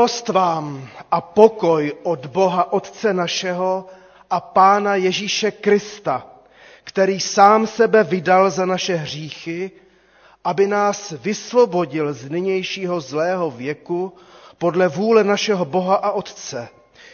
Milost 0.00 0.28
vám 0.28 0.88
a 1.10 1.20
pokoj 1.20 1.92
od 2.02 2.26
Boha 2.26 2.72
Otce 2.72 3.12
našeho 3.14 3.86
a 4.30 4.40
Pána 4.40 4.94
Ježíše 4.94 5.50
Krista, 5.50 6.26
který 6.84 7.20
sám 7.20 7.66
sebe 7.66 8.04
vydal 8.04 8.50
za 8.50 8.66
naše 8.66 8.94
hříchy, 8.96 9.70
aby 10.44 10.66
nás 10.66 11.10
vysvobodil 11.22 12.12
z 12.12 12.30
nynějšího 12.30 13.00
zlého 13.00 13.50
věku 13.50 14.12
podle 14.58 14.88
vůle 14.88 15.24
našeho 15.24 15.64
Boha 15.64 15.94
a 15.96 16.10
Otce. 16.10 16.68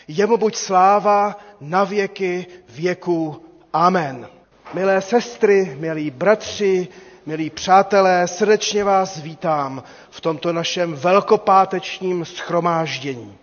Jemu 0.09 0.37
buď 0.37 0.57
sláva 0.57 1.39
na 1.61 1.85
věky 1.85 2.47
věků. 2.69 3.43
Amen. 3.73 4.29
Milé 4.75 5.01
sestry, 5.03 5.77
milí 5.81 6.11
bratři, 6.11 6.89
milí 7.27 7.51
přátelé, 7.51 8.29
srdečně 8.29 8.85
vás 8.85 9.19
vítám 9.19 9.83
v 10.11 10.21
tomto 10.21 10.53
našem 10.53 10.95
velkopátečním 10.95 12.25
schromáždění. 12.25 13.35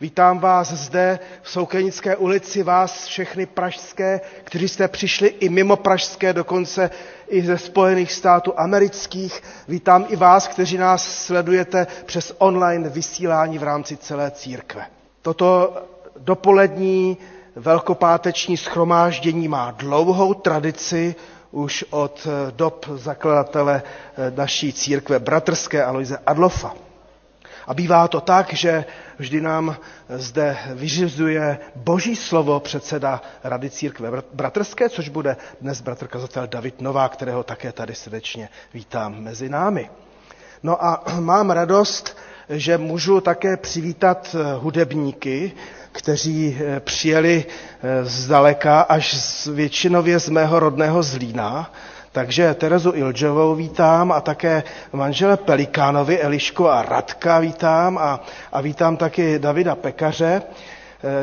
Vítám 0.00 0.38
vás 0.38 0.72
zde 0.72 1.18
v 1.42 1.50
Soukenické 1.50 2.16
ulici, 2.16 2.62
vás 2.62 3.06
všechny 3.06 3.46
pražské, 3.46 4.20
kteří 4.44 4.68
jste 4.68 4.88
přišli 4.88 5.28
i 5.28 5.48
mimo 5.48 5.76
pražské, 5.76 6.32
dokonce 6.32 6.90
i 7.28 7.42
ze 7.42 7.58
Spojených 7.58 8.12
států 8.12 8.52
amerických. 8.56 9.42
Vítám 9.68 10.06
i 10.08 10.16
vás, 10.16 10.48
kteří 10.48 10.76
nás 10.78 11.24
sledujete 11.26 11.86
přes 12.06 12.34
online 12.38 12.88
vysílání 12.88 13.58
v 13.58 13.62
rámci 13.62 13.96
celé 13.96 14.30
církve. 14.30 14.86
Toto 15.22 15.76
dopolední 16.18 17.16
velkopáteční 17.56 18.56
schromáždění 18.56 19.48
má 19.48 19.70
dlouhou 19.70 20.34
tradici, 20.34 21.14
už 21.54 21.84
od 21.90 22.26
dob 22.50 22.86
zakladatele 22.94 23.82
naší 24.36 24.72
církve 24.72 25.18
bratrské 25.18 25.84
Aloise 25.84 26.18
Adlofa. 26.26 26.74
A 27.66 27.74
bývá 27.74 28.08
to 28.08 28.20
tak, 28.20 28.52
že 28.52 28.84
vždy 29.18 29.40
nám 29.40 29.76
zde 30.08 30.58
vyřizuje 30.74 31.58
boží 31.76 32.16
slovo 32.16 32.60
předseda 32.60 33.22
Rady 33.44 33.70
církve 33.70 34.22
bratrské, 34.32 34.88
což 34.88 35.08
bude 35.08 35.36
dnes 35.60 35.80
bratr 35.80 36.06
kazatel 36.06 36.46
David 36.46 36.80
Nová, 36.80 37.08
kterého 37.08 37.42
také 37.42 37.72
tady 37.72 37.94
srdečně 37.94 38.48
vítám 38.74 39.14
mezi 39.22 39.48
námi. 39.48 39.90
No 40.62 40.84
a 40.84 41.04
mám 41.20 41.50
radost, 41.50 42.16
že 42.48 42.78
můžu 42.78 43.20
také 43.20 43.56
přivítat 43.56 44.36
hudebníky, 44.58 45.52
kteří 45.92 46.58
přijeli 46.80 47.44
zdaleka 48.02 48.80
až 48.80 49.14
z, 49.14 49.46
většinově 49.46 50.20
z 50.20 50.28
mého 50.28 50.60
rodného 50.60 51.02
Zlína. 51.02 51.72
Takže 52.12 52.54
Terezu 52.54 52.92
Ilžovou 52.94 53.54
vítám 53.54 54.12
a 54.12 54.20
také 54.20 54.62
manžele 54.92 55.36
Pelikánovi, 55.36 56.20
Elišku 56.20 56.68
a 56.68 56.82
Radka 56.82 57.38
vítám 57.38 57.98
a, 57.98 58.24
a 58.52 58.60
vítám 58.60 58.96
taky 58.96 59.38
Davida 59.38 59.74
Pekaře. 59.74 60.42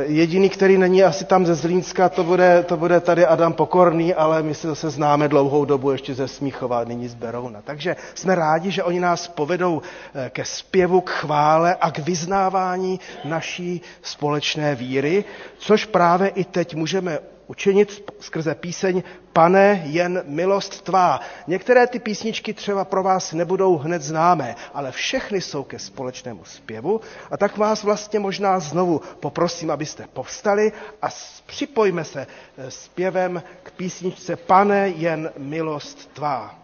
Jediný, 0.06 0.50
který 0.50 0.78
není 0.78 1.04
asi 1.04 1.26
tam 1.26 1.46
ze 1.46 1.56
Zlínska, 1.56 2.10
to 2.10 2.24
bude, 2.24 2.64
to 2.64 2.78
bude 2.78 3.00
tady 3.00 3.26
Adam 3.26 3.54
Pokorný, 3.54 4.14
ale 4.14 4.44
my 4.44 4.54
se 4.56 4.68
zase 4.68 4.90
známe 4.90 5.28
dlouhou 5.28 5.66
dobu 5.66 5.92
ještě 5.92 6.14
ze 6.14 6.28
Smíchova, 6.28 6.84
nyní 6.84 7.08
z 7.08 7.14
Berouna. 7.14 7.62
Takže 7.64 7.96
jsme 8.16 8.36
rádi, 8.36 8.72
že 8.72 8.84
oni 8.84 9.00
nás 9.00 9.28
povedou 9.28 9.82
ke 10.30 10.46
zpěvu, 10.46 11.02
k 11.02 11.10
chvále 11.10 11.76
a 11.76 11.92
k 11.92 12.00
vyznávání 12.00 13.00
naší 13.24 13.82
společné 14.02 14.76
víry, 14.76 15.24
což 15.58 15.86
právě 15.86 16.28
i 16.30 16.44
teď 16.44 16.76
můžeme 16.76 17.20
učinit 17.52 18.12
skrze 18.20 18.56
píseň 18.56 19.04
Pane, 19.34 19.82
jen 19.86 20.24
milost 20.26 20.82
tvá. 20.82 21.20
Některé 21.48 21.88
ty 21.88 22.00
písničky 22.00 22.54
třeba 22.54 22.86
pro 22.86 23.04
vás 23.04 23.34
nebudou 23.34 23.78
hned 23.78 24.02
známé, 24.02 24.56
ale 24.74 24.92
všechny 24.92 25.42
jsou 25.42 25.64
ke 25.64 25.80
společnému 25.80 26.44
zpěvu 26.46 27.02
a 27.32 27.38
tak 27.38 27.58
vás 27.58 27.84
vlastně 27.84 28.20
možná 28.20 28.60
znovu 28.60 29.02
poprosím, 29.20 29.72
abyste 29.72 30.08
povstali 30.14 30.72
a 31.02 31.08
připojme 31.46 32.04
se 32.04 32.28
zpěvem 32.70 33.44
k 33.64 33.72
písničce 33.72 34.36
Pane, 34.36 34.90
jen 34.90 35.32
milost 35.38 36.14
tvá. 36.14 36.61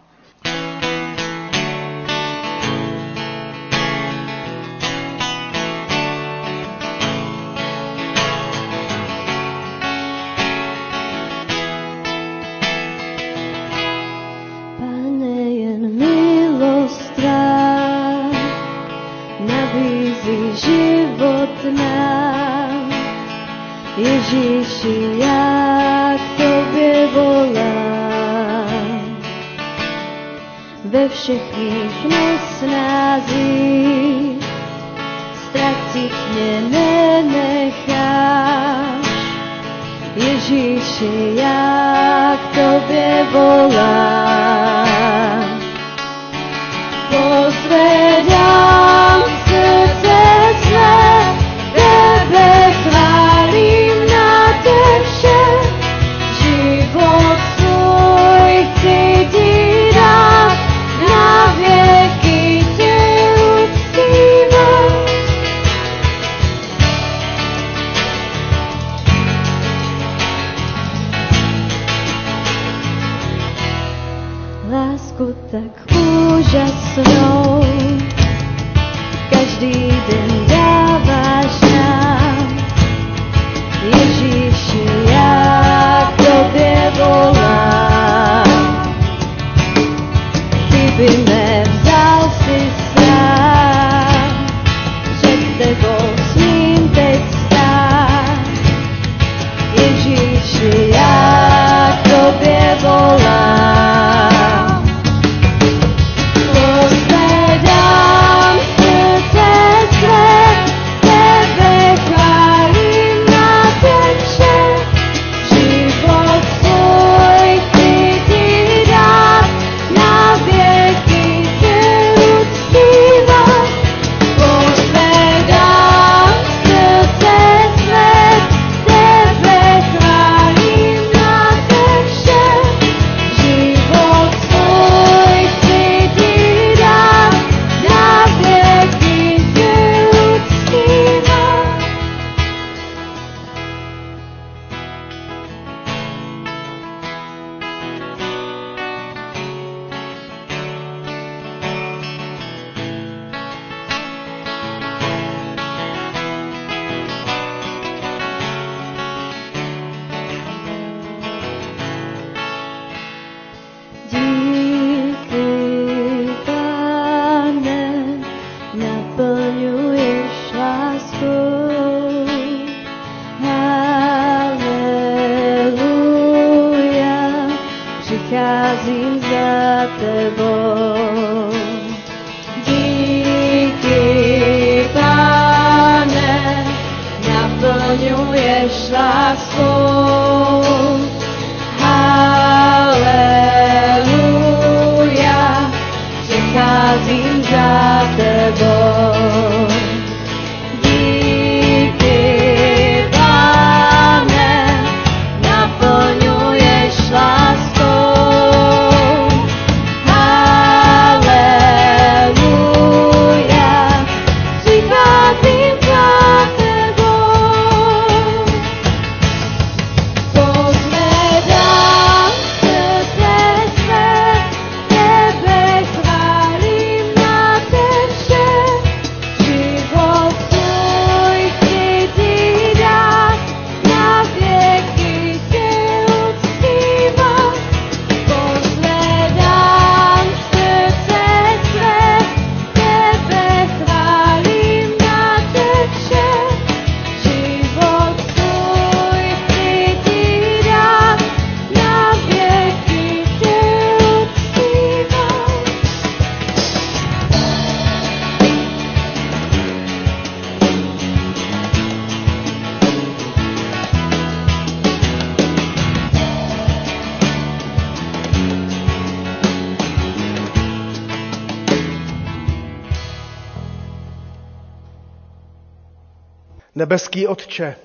Nebeský 276.88 277.26
Otče, 277.26 277.76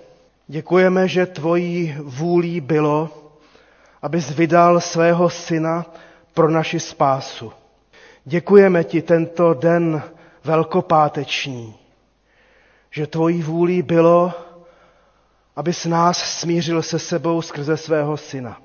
děkujeme, 0.47 1.07
že 1.07 1.25
tvojí 1.25 1.95
vůlí 1.99 2.61
bylo, 2.61 3.09
abys 4.01 4.29
vydal 4.31 4.79
svého 4.79 5.29
syna 5.29 5.85
pro 6.33 6.49
naši 6.49 6.79
spásu. 6.79 7.53
Děkujeme 8.25 8.83
ti 8.83 9.01
tento 9.01 9.53
den 9.53 10.03
velkopáteční, 10.43 11.75
že 12.91 13.07
tvojí 13.07 13.41
vůlí 13.43 13.81
bylo, 13.81 14.33
abys 15.55 15.85
nás 15.85 16.17
smířil 16.39 16.81
se 16.81 16.99
sebou 16.99 17.41
skrze 17.41 17.77
svého 17.77 18.17
syna. 18.17 18.61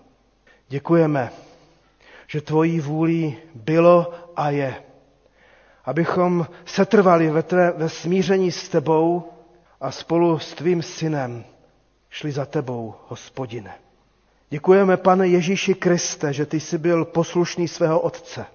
Děkujeme, 0.68 1.30
že 2.26 2.40
tvojí 2.40 2.80
vůlí 2.80 3.36
bylo 3.54 4.12
a 4.36 4.50
je, 4.50 4.74
abychom 5.84 6.46
setrvali 6.64 7.30
ve, 7.30 7.42
tvé, 7.42 7.72
ve 7.76 7.88
smíření 7.88 8.52
s 8.52 8.68
tebou 8.68 9.32
a 9.80 9.90
spolu 9.90 10.38
s 10.38 10.54
tvým 10.54 10.82
synem 10.82 11.44
šli 12.10 12.32
za 12.32 12.44
tebou, 12.44 12.94
hospodine. 13.08 13.74
Děkujeme, 14.50 14.96
pane 14.96 15.28
Ježíši 15.28 15.74
Kriste, 15.74 16.32
že 16.32 16.46
ty 16.46 16.60
jsi 16.60 16.78
byl 16.78 17.04
poslušný 17.04 17.68
svého 17.68 18.00
otce 18.00 18.46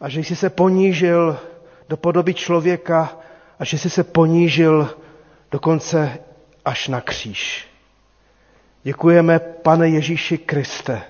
a 0.00 0.08
že 0.08 0.20
jsi 0.20 0.36
se 0.36 0.50
ponížil 0.50 1.38
do 1.88 1.96
podoby 1.96 2.34
člověka 2.34 3.18
a 3.58 3.64
že 3.64 3.78
jsi 3.78 3.90
se 3.90 4.04
ponížil 4.04 4.96
dokonce 5.50 6.18
až 6.64 6.88
na 6.88 7.00
kříž. 7.00 7.68
Děkujeme, 8.82 9.38
pane 9.38 9.88
Ježíši 9.88 10.38
Kriste, 10.38 11.02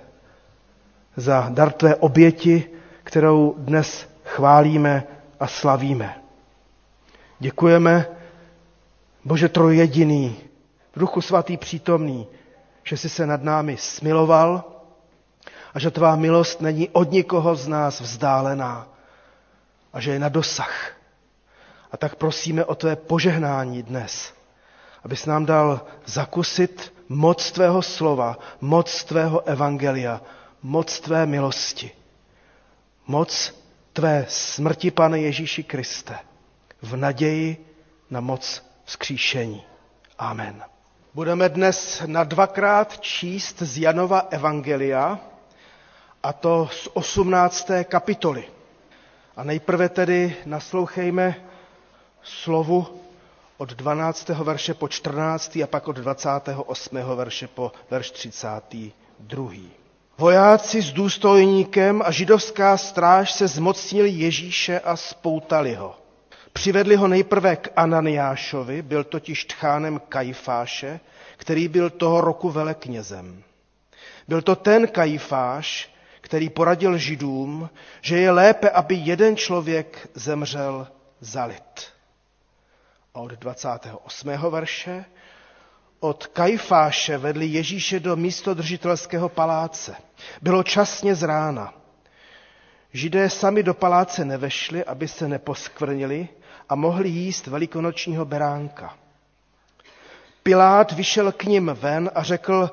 za 1.17 1.49
dar 1.55 1.73
tvé 1.73 1.95
oběti, 1.97 2.65
kterou 3.05 3.55
dnes 3.59 4.09
chválíme 4.25 5.05
a 5.41 5.47
slavíme. 5.47 6.23
Děkujeme, 7.39 8.16
Bože 9.27 9.49
trojjediný, 9.49 10.37
Duchu 10.97 11.21
svatý 11.21 11.57
přítomný, 11.57 12.27
že 12.85 12.97
jsi 12.97 13.09
se 13.09 13.27
nad 13.27 13.43
námi 13.43 13.77
smiloval 13.77 14.65
a 15.75 15.79
že 15.79 15.91
tvá 15.91 16.17
milost 16.17 16.61
není 16.61 16.89
od 16.89 17.11
nikoho 17.11 17.57
z 17.57 17.69
nás 17.69 18.01
vzdálená 18.01 18.89
a 19.93 20.01
že 20.01 20.13
je 20.13 20.19
na 20.19 20.29
dosah. 20.29 20.93
A 21.93 21.97
tak 21.97 22.15
prosíme 22.15 22.65
o 22.65 22.75
tvé 22.75 22.97
požehnání 22.97 23.83
dnes, 23.83 24.35
abys 25.05 25.27
nám 25.27 25.47
dal 25.47 25.81
zakusit 26.05 26.95
moc 27.09 27.51
tvého 27.53 27.83
slova, 27.83 28.39
moc 28.61 29.05
tvého 29.05 29.49
evangelia, 29.49 30.21
moc 30.63 31.01
tvé 31.01 31.27
milosti, 31.27 31.91
moc 33.07 33.55
tvé 33.93 34.27
smrti, 34.29 34.91
pane 34.91 35.19
Ježíši 35.19 35.63
Kriste, 35.63 36.19
v 36.83 36.97
naději 36.97 37.67
na 38.11 38.21
moc 38.21 38.66
vzkříšení. 38.87 39.63
Amen. 40.19 40.63
Budeme 41.15 41.49
dnes 41.49 42.03
na 42.07 42.25
dvakrát 42.25 43.01
číst 43.01 43.63
z 43.63 43.79
Janova 43.79 44.19
Evangelia, 44.31 45.19
a 46.23 46.33
to 46.33 46.69
z 46.73 46.89
18. 46.95 47.71
kapitoly. 47.85 48.45
A 49.37 49.45
nejprve 49.45 49.89
tedy 49.89 50.37
naslouchejme 50.47 51.35
slovu 52.23 52.87
od 53.57 53.73
12. 53.73 54.29
verše 54.29 54.75
po 54.75 54.89
14. 54.89 55.57
a 55.57 55.67
pak 55.67 55.89
od 55.89 55.97
28. 55.97 56.97
verše 57.17 57.49
po 57.49 57.73
verš 57.91 58.11
32. 58.11 59.53
Vojáci 60.19 60.83
s 60.83 60.93
důstojníkem 60.93 62.03
a 62.05 62.11
židovská 62.11 62.77
stráž 62.77 63.33
se 63.33 63.49
zmocnili 63.49 64.11
Ježíše 64.11 64.81
a 64.81 64.97
spoutali 64.97 65.75
ho. 65.75 65.95
Přivedli 66.57 66.97
ho 66.97 67.09
nejprve 67.09 67.57
k 67.57 67.69
Ananiášovi, 67.77 68.83
byl 68.83 69.05
totiž 69.05 69.45
tchánem 69.45 70.01
Kajfáše, 70.09 71.01
který 71.37 71.69
byl 71.69 71.91
toho 71.91 72.21
roku 72.21 72.51
veleknězem. 72.51 73.43
Byl 74.29 74.43
to 74.43 74.57
ten 74.57 74.89
Kajfáš, 74.89 75.91
který 76.21 76.51
poradil 76.51 76.99
židům, 76.99 77.71
že 78.01 78.19
je 78.19 78.31
lépe, 78.31 78.71
aby 78.71 78.95
jeden 78.95 79.37
člověk 79.37 80.09
zemřel 80.15 80.89
za 81.21 81.45
lid. 81.45 81.93
A 83.15 83.21
od 83.21 83.31
28. 83.33 84.29
verše 84.51 85.05
od 86.01 86.27
Kajfáše 86.27 87.19
vedli 87.19 87.47
Ježíše 87.47 88.01
do 88.01 88.17
místodržitelského 88.17 89.29
paláce. 89.29 89.97
Bylo 90.43 90.63
časně 90.63 91.15
z 91.15 91.23
rána. 91.23 91.75
Židé 92.93 93.31
sami 93.31 93.63
do 93.63 93.75
paláce 93.75 94.25
nevešli, 94.25 94.85
aby 94.85 95.09
se 95.09 95.29
neposkvrnili 95.29 96.29
a 96.69 96.75
mohli 96.75 97.09
jíst 97.09 97.47
velikonočního 97.47 98.25
beránka. 98.25 98.97
Pilát 100.43 100.93
vyšel 100.93 101.33
k 101.33 101.45
ním 101.45 101.71
ven 101.81 102.11
a 102.15 102.23
řekl, 102.23 102.71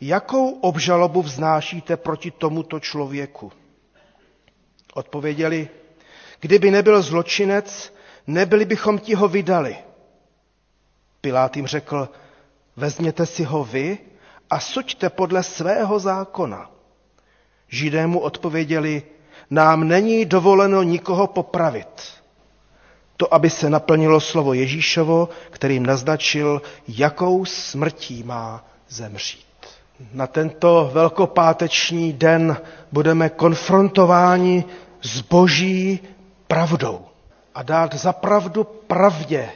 jakou 0.00 0.50
obžalobu 0.50 1.22
vznášíte 1.22 1.96
proti 1.96 2.30
tomuto 2.30 2.80
člověku? 2.80 3.52
Odpověděli, 4.94 5.68
kdyby 6.40 6.70
nebyl 6.70 7.02
zločinec, 7.02 7.94
nebyli 8.26 8.64
bychom 8.64 8.98
ti 8.98 9.14
ho 9.14 9.28
vydali. 9.28 9.76
Pilát 11.20 11.56
jim 11.56 11.66
řekl, 11.66 12.08
vezměte 12.76 13.26
si 13.26 13.44
ho 13.44 13.64
vy 13.64 13.98
a 14.50 14.60
suďte 14.60 15.10
podle 15.10 15.42
svého 15.42 15.98
zákona. 15.98 16.70
Židé 17.68 18.06
mu 18.06 18.20
odpověděli, 18.20 19.02
nám 19.50 19.88
není 19.88 20.24
dovoleno 20.24 20.82
nikoho 20.82 21.26
popravit. 21.26 22.15
To, 23.16 23.34
aby 23.34 23.50
se 23.50 23.70
naplnilo 23.70 24.20
slovo 24.20 24.52
Ježíšovo, 24.54 25.28
kterým 25.50 25.86
naznačil, 25.86 26.62
jakou 26.88 27.44
smrtí 27.44 28.22
má 28.22 28.64
zemřít. 28.88 29.46
Na 30.12 30.26
tento 30.26 30.90
velkopáteční 30.94 32.12
den 32.12 32.56
budeme 32.92 33.28
konfrontováni 33.28 34.64
s 35.02 35.20
boží 35.20 36.00
pravdou. 36.46 37.00
A 37.54 37.62
dát 37.62 37.94
za 37.94 38.12
pravdu 38.12 38.64
pravdě 38.64 39.50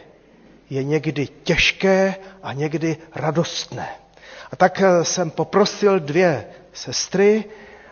je 0.71 0.85
někdy 0.85 1.29
těžké 1.43 2.15
a 2.43 2.53
někdy 2.53 2.97
radostné. 3.15 3.89
A 4.53 4.57
tak 4.57 4.81
eh, 4.81 5.05
jsem 5.05 5.31
poprosil 5.31 6.01
dvě 6.01 6.47
sestry, 6.73 7.45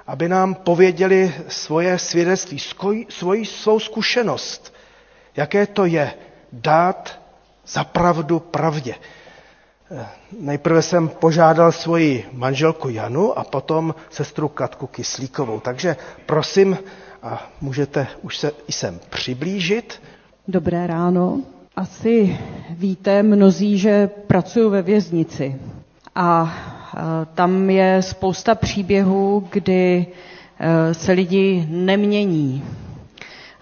aby 0.07 0.29
nám 0.29 0.55
pověděli 0.55 1.35
svoje 1.49 1.99
svědectví, 1.99 2.59
svoji, 3.09 3.47
svou 3.47 3.81
zkušenost, 3.81 4.75
jaké 5.39 5.67
to 5.67 5.85
je 5.87 6.13
dát 6.53 7.19
za 7.67 7.85
pravdu 7.85 8.39
pravdě. 8.41 8.95
Nejprve 10.41 10.83
jsem 10.83 11.09
požádal 11.09 11.73
svoji 11.73 12.27
manželku 12.33 12.89
Janu 12.89 13.39
a 13.39 13.45
potom 13.45 13.95
sestru 14.11 14.49
Katku 14.49 14.87
Kyslíkovou. 14.87 15.61
Takže 15.61 15.97
prosím, 16.27 16.79
a 17.23 17.43
můžete 17.61 18.07
už 18.23 18.39
se 18.39 18.53
i 18.69 18.73
sem 18.73 19.01
přiblížit. 19.11 20.03
Dobré 20.49 20.87
ráno. 20.87 21.41
Asi 21.77 22.39
víte 22.71 23.23
mnozí, 23.23 23.79
že 23.79 24.07
pracuji 24.07 24.71
ve 24.71 24.83
věznici 24.83 25.57
a 26.15 26.55
tam 27.35 27.71
je 27.71 28.03
spousta 28.03 28.55
příběhů, 28.55 29.49
kdy 29.53 30.07
e, 30.61 30.95
se 30.95 31.13
lidi 31.13 31.67
nemění. 31.71 32.65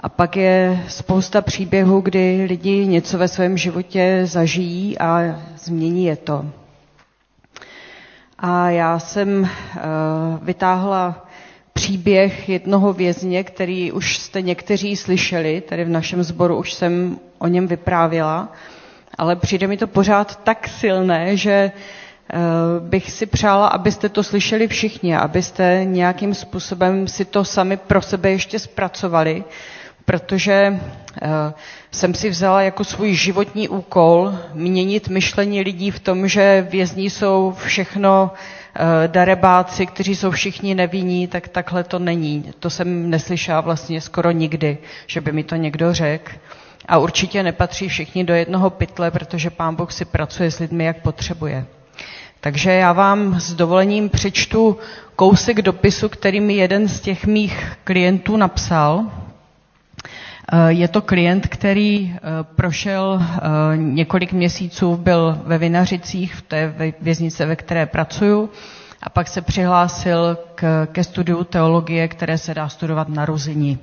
A 0.00 0.08
pak 0.08 0.36
je 0.36 0.84
spousta 0.88 1.40
příběhů, 1.40 2.00
kdy 2.00 2.44
lidi 2.48 2.86
něco 2.86 3.18
ve 3.18 3.28
svém 3.28 3.56
životě 3.56 4.20
zažijí 4.24 4.98
a 4.98 5.20
změní 5.56 6.04
je 6.04 6.16
to. 6.16 6.44
A 8.38 8.70
já 8.70 8.98
jsem 8.98 9.44
e, 9.44 9.50
vytáhla 10.42 11.26
příběh 11.76 12.48
jednoho 12.48 12.92
vězně, 12.92 13.44
který 13.44 13.92
už 13.92 14.18
jste 14.18 14.42
někteří 14.42 14.96
slyšeli, 14.96 15.60
tady 15.60 15.84
v 15.84 15.88
našem 15.88 16.22
sboru 16.22 16.56
už 16.56 16.72
jsem 16.72 17.18
o 17.38 17.46
něm 17.46 17.66
vyprávěla, 17.66 18.52
ale 19.18 19.36
přijde 19.36 19.66
mi 19.66 19.76
to 19.76 19.86
pořád 19.86 20.44
tak 20.44 20.68
silné, 20.68 21.36
že 21.36 21.50
eh, 21.52 22.36
bych 22.80 23.10
si 23.10 23.26
přála, 23.26 23.66
abyste 23.68 24.08
to 24.08 24.22
slyšeli 24.22 24.68
všichni, 24.68 25.16
abyste 25.16 25.80
nějakým 25.84 26.34
způsobem 26.34 27.08
si 27.08 27.24
to 27.24 27.44
sami 27.44 27.76
pro 27.76 28.02
sebe 28.02 28.30
ještě 28.30 28.58
zpracovali, 28.58 29.44
protože 30.06 30.80
eh, 31.22 31.28
jsem 31.92 32.14
si 32.14 32.30
vzala 32.30 32.62
jako 32.62 32.84
svůj 32.84 33.14
životní 33.14 33.68
úkol 33.68 34.32
měnit 34.54 35.08
myšlení 35.08 35.60
lidí 35.62 35.90
v 35.90 36.00
tom, 36.00 36.28
že 36.28 36.66
vězní 36.70 37.10
jsou 37.10 37.54
všechno 37.64 38.30
Eh, 38.78 39.08
darebáci, 39.08 39.86
kteří 39.86 40.16
jsou 40.16 40.30
všichni 40.30 40.74
nevinní, 40.74 41.26
tak 41.26 41.48
takhle 41.48 41.84
to 41.84 41.98
není. 41.98 42.52
To 42.60 42.70
jsem 42.70 43.10
neslyšela 43.10 43.60
vlastně 43.60 44.00
skoro 44.00 44.30
nikdy, 44.30 44.78
že 45.06 45.20
by 45.20 45.32
mi 45.32 45.44
to 45.44 45.56
někdo 45.56 45.94
řekl. 45.94 46.32
A 46.88 46.98
určitě 46.98 47.42
nepatří 47.42 47.88
všichni 47.88 48.24
do 48.24 48.34
jednoho 48.34 48.70
pytle, 48.70 49.10
protože 49.10 49.50
pán 49.50 49.74
Bůh 49.74 49.92
si 49.92 50.04
pracuje 50.04 50.50
s 50.50 50.58
lidmi, 50.58 50.84
jak 50.84 51.02
potřebuje. 51.02 51.66
Takže 52.40 52.72
já 52.72 52.92
vám 52.92 53.40
s 53.40 53.54
dovolením 53.54 54.08
přečtu 54.08 54.78
kousek 55.16 55.62
dopisu, 55.62 56.08
který 56.08 56.40
mi 56.40 56.54
jeden 56.54 56.88
z 56.88 57.00
těch 57.00 57.26
mých 57.26 57.72
klientů 57.84 58.36
napsal. 58.36 59.04
Eh, 60.52 60.72
je 60.72 60.88
to 60.88 61.00
klient, 61.02 61.46
který 61.48 62.14
eh, 62.14 62.20
prošel 62.56 63.22
eh, 63.22 63.40
několik 63.76 64.32
měsíců, 64.32 64.96
byl 64.96 65.38
ve 65.46 65.58
Vinařicích, 65.58 66.34
v 66.34 66.42
té 66.42 66.74
věznice, 67.00 67.46
ve 67.46 67.56
které 67.56 67.86
pracuju, 67.86 68.50
a 69.02 69.10
pak 69.10 69.28
se 69.28 69.42
přihlásil 69.42 70.38
k, 70.54 70.86
ke 70.92 71.04
studiu 71.04 71.44
teologie, 71.44 72.08
které 72.08 72.38
se 72.38 72.54
dá 72.54 72.68
studovat 72.68 73.08
na 73.08 73.24
Ruzini. 73.26 73.78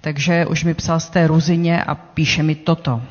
Takže 0.00 0.46
už 0.46 0.64
mi 0.64 0.74
psal 0.74 1.00
z 1.00 1.08
té 1.10 1.26
Ruzině 1.26 1.82
a 1.84 1.94
píše 1.94 2.42
mi 2.42 2.54
toto. 2.54 3.02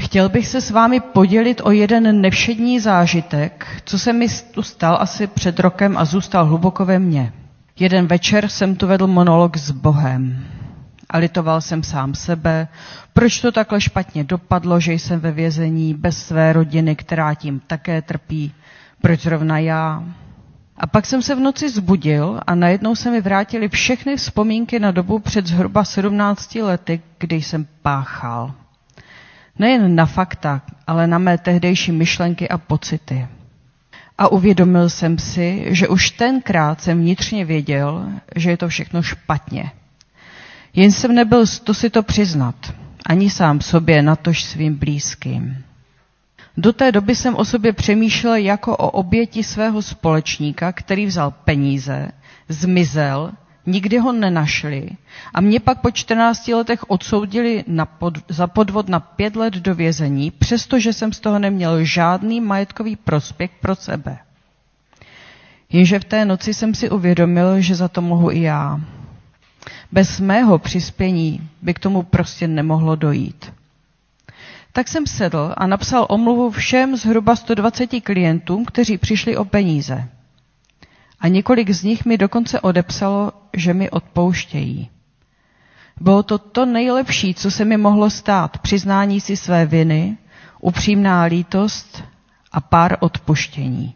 Chtěl 0.00 0.28
bych 0.28 0.46
se 0.46 0.60
s 0.60 0.70
vámi 0.70 1.00
podělit 1.00 1.60
o 1.64 1.70
jeden 1.70 2.20
nevšední 2.20 2.80
zážitek, 2.80 3.66
co 3.84 3.98
se 3.98 4.12
mi 4.12 4.26
tu 4.50 4.62
stal 4.62 4.96
asi 5.00 5.26
před 5.26 5.60
rokem 5.60 5.98
a 5.98 6.04
zůstal 6.04 6.46
hluboko 6.46 6.84
ve 6.84 6.98
mně. 6.98 7.32
Jeden 7.78 8.06
večer 8.06 8.48
jsem 8.48 8.76
tu 8.76 8.86
vedl 8.86 9.06
monolog 9.06 9.56
s 9.56 9.70
Bohem 9.70 10.44
a 11.10 11.18
litoval 11.18 11.60
jsem 11.60 11.82
sám 11.82 12.14
sebe, 12.14 12.68
proč 13.12 13.40
to 13.40 13.52
takhle 13.52 13.80
špatně 13.80 14.24
dopadlo, 14.24 14.80
že 14.80 14.92
jsem 14.92 15.20
ve 15.20 15.32
vězení 15.32 15.94
bez 15.94 16.26
své 16.26 16.52
rodiny, 16.52 16.96
která 16.96 17.34
tím 17.34 17.60
také 17.66 18.02
trpí, 18.02 18.52
proč 19.02 19.20
zrovna 19.22 19.58
já. 19.58 20.04
A 20.76 20.86
pak 20.86 21.06
jsem 21.06 21.22
se 21.22 21.34
v 21.34 21.40
noci 21.40 21.70
zbudil 21.70 22.40
a 22.46 22.54
najednou 22.54 22.94
se 22.94 23.10
mi 23.10 23.20
vrátily 23.20 23.68
všechny 23.68 24.16
vzpomínky 24.16 24.78
na 24.78 24.90
dobu 24.90 25.18
před 25.18 25.46
zhruba 25.46 25.84
17 25.84 26.54
lety, 26.54 27.00
kdy 27.18 27.36
jsem 27.36 27.66
páchal. 27.82 28.54
Nejen 29.58 29.94
na 29.94 30.06
fakta, 30.06 30.62
ale 30.86 31.06
na 31.06 31.18
mé 31.18 31.38
tehdejší 31.38 31.92
myšlenky 31.92 32.48
a 32.48 32.58
pocity. 32.58 33.28
A 34.18 34.28
uvědomil 34.28 34.88
jsem 34.88 35.18
si, 35.18 35.66
že 35.68 35.88
už 35.88 36.10
tenkrát 36.10 36.80
jsem 36.80 36.98
vnitřně 36.98 37.44
věděl, 37.44 38.08
že 38.36 38.50
je 38.50 38.56
to 38.56 38.68
všechno 38.68 39.02
špatně. 39.02 39.70
Jen 40.74 40.92
jsem 40.92 41.14
nebyl 41.14 41.44
to 41.64 41.74
si 41.74 41.90
to 41.90 42.02
přiznat, 42.02 42.54
ani 43.06 43.30
sám 43.30 43.60
sobě, 43.60 44.02
natož 44.02 44.44
svým 44.44 44.74
blízkým. 44.74 45.64
Do 46.56 46.72
té 46.72 46.92
doby 46.92 47.14
jsem 47.14 47.36
o 47.36 47.44
sobě 47.44 47.72
přemýšlel 47.72 48.34
jako 48.34 48.76
o 48.76 48.90
oběti 48.90 49.44
svého 49.44 49.82
společníka, 49.82 50.72
který 50.72 51.06
vzal 51.06 51.30
peníze, 51.30 52.08
zmizel, 52.48 53.32
nikdy 53.66 53.98
ho 53.98 54.12
nenašli 54.12 54.88
a 55.34 55.40
mě 55.40 55.60
pak 55.60 55.80
po 55.80 55.90
14 55.90 56.48
letech 56.48 56.90
odsoudili 56.90 57.64
na 57.66 57.86
pod, 57.86 58.18
za 58.28 58.46
podvod 58.46 58.88
na 58.88 59.00
pět 59.00 59.36
let 59.36 59.54
do 59.54 59.74
vězení, 59.74 60.30
přestože 60.30 60.92
jsem 60.92 61.12
z 61.12 61.20
toho 61.20 61.38
neměl 61.38 61.84
žádný 61.84 62.40
majetkový 62.40 62.96
prospěch 62.96 63.50
pro 63.60 63.74
sebe. 63.74 64.18
Jenže 65.72 65.98
v 65.98 66.04
té 66.04 66.24
noci 66.24 66.54
jsem 66.54 66.74
si 66.74 66.90
uvědomil, 66.90 67.60
že 67.60 67.74
za 67.74 67.88
to 67.88 68.02
mohu 68.02 68.30
i 68.30 68.40
já. 68.40 68.80
Bez 69.92 70.20
mého 70.20 70.58
přispění 70.58 71.48
by 71.62 71.74
k 71.74 71.78
tomu 71.78 72.02
prostě 72.02 72.48
nemohlo 72.48 72.96
dojít. 72.96 73.52
Tak 74.72 74.88
jsem 74.88 75.06
sedl 75.06 75.54
a 75.56 75.66
napsal 75.66 76.06
omluvu 76.08 76.50
všem 76.50 76.96
zhruba 76.96 77.36
120 77.36 77.86
klientům, 78.00 78.64
kteří 78.64 78.98
přišli 78.98 79.36
o 79.36 79.44
peníze. 79.44 80.08
A 81.20 81.28
několik 81.28 81.70
z 81.70 81.82
nich 81.82 82.04
mi 82.04 82.18
dokonce 82.18 82.60
odepsalo, 82.60 83.32
že 83.56 83.74
mi 83.74 83.90
odpouštějí. 83.90 84.90
Bylo 86.00 86.22
to 86.22 86.38
to 86.38 86.66
nejlepší, 86.66 87.34
co 87.34 87.50
se 87.50 87.64
mi 87.64 87.76
mohlo 87.76 88.10
stát, 88.10 88.58
přiznání 88.58 89.20
si 89.20 89.36
své 89.36 89.66
viny, 89.66 90.16
upřímná 90.60 91.22
lítost 91.22 92.04
a 92.52 92.60
pár 92.60 92.96
odpuštění. 93.00 93.94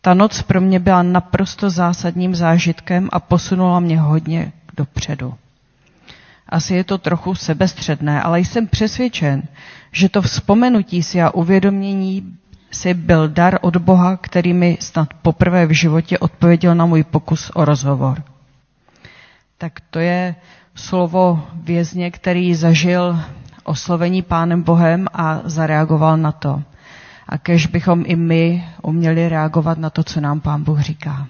Ta 0.00 0.14
noc 0.14 0.42
pro 0.42 0.60
mě 0.60 0.78
byla 0.78 1.02
naprosto 1.02 1.70
zásadním 1.70 2.34
zážitkem 2.34 3.08
a 3.12 3.20
posunula 3.20 3.80
mě 3.80 4.00
hodně 4.00 4.52
dopředu. 4.76 5.34
Asi 6.48 6.74
je 6.74 6.84
to 6.84 6.98
trochu 6.98 7.34
sebestředné, 7.34 8.22
ale 8.22 8.40
jsem 8.40 8.66
přesvědčen, 8.66 9.42
že 9.92 10.08
to 10.08 10.22
vzpomenutí 10.22 11.02
si 11.02 11.22
a 11.22 11.30
uvědomění 11.34 12.36
si 12.72 12.94
byl 12.94 13.28
dar 13.28 13.58
od 13.60 13.76
Boha, 13.76 14.16
který 14.16 14.52
mi 14.52 14.78
snad 14.80 15.14
poprvé 15.22 15.66
v 15.66 15.70
životě 15.70 16.18
odpověděl 16.18 16.74
na 16.74 16.86
můj 16.86 17.04
pokus 17.04 17.50
o 17.54 17.64
rozhovor. 17.64 18.22
Tak 19.58 19.80
to 19.90 19.98
je 19.98 20.34
slovo 20.74 21.46
vězně, 21.54 22.10
který 22.10 22.54
zažil 22.54 23.20
oslovení 23.64 24.22
Pánem 24.22 24.62
Bohem 24.62 25.06
a 25.12 25.40
zareagoval 25.44 26.16
na 26.16 26.32
to. 26.32 26.62
A 27.28 27.38
kež 27.38 27.66
bychom 27.66 28.02
i 28.06 28.16
my 28.16 28.68
uměli 28.82 29.28
reagovat 29.28 29.78
na 29.78 29.90
to, 29.90 30.04
co 30.04 30.20
nám 30.20 30.40
Pán 30.40 30.62
Bůh 30.64 30.80
říká. 30.80 31.26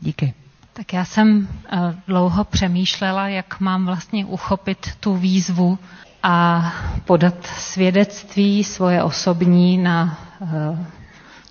Díky. 0.00 0.34
Tak 0.72 0.92
já 0.92 1.04
jsem 1.04 1.48
eh, 1.72 1.78
dlouho 2.08 2.44
přemýšlela, 2.44 3.28
jak 3.28 3.60
mám 3.60 3.86
vlastně 3.86 4.26
uchopit 4.26 4.86
tu 5.00 5.14
výzvu 5.16 5.78
a 6.22 6.62
podat 7.04 7.46
svědectví 7.46 8.64
svoje 8.64 9.02
osobní 9.02 9.78
na 9.78 10.18
eh, 10.42 10.86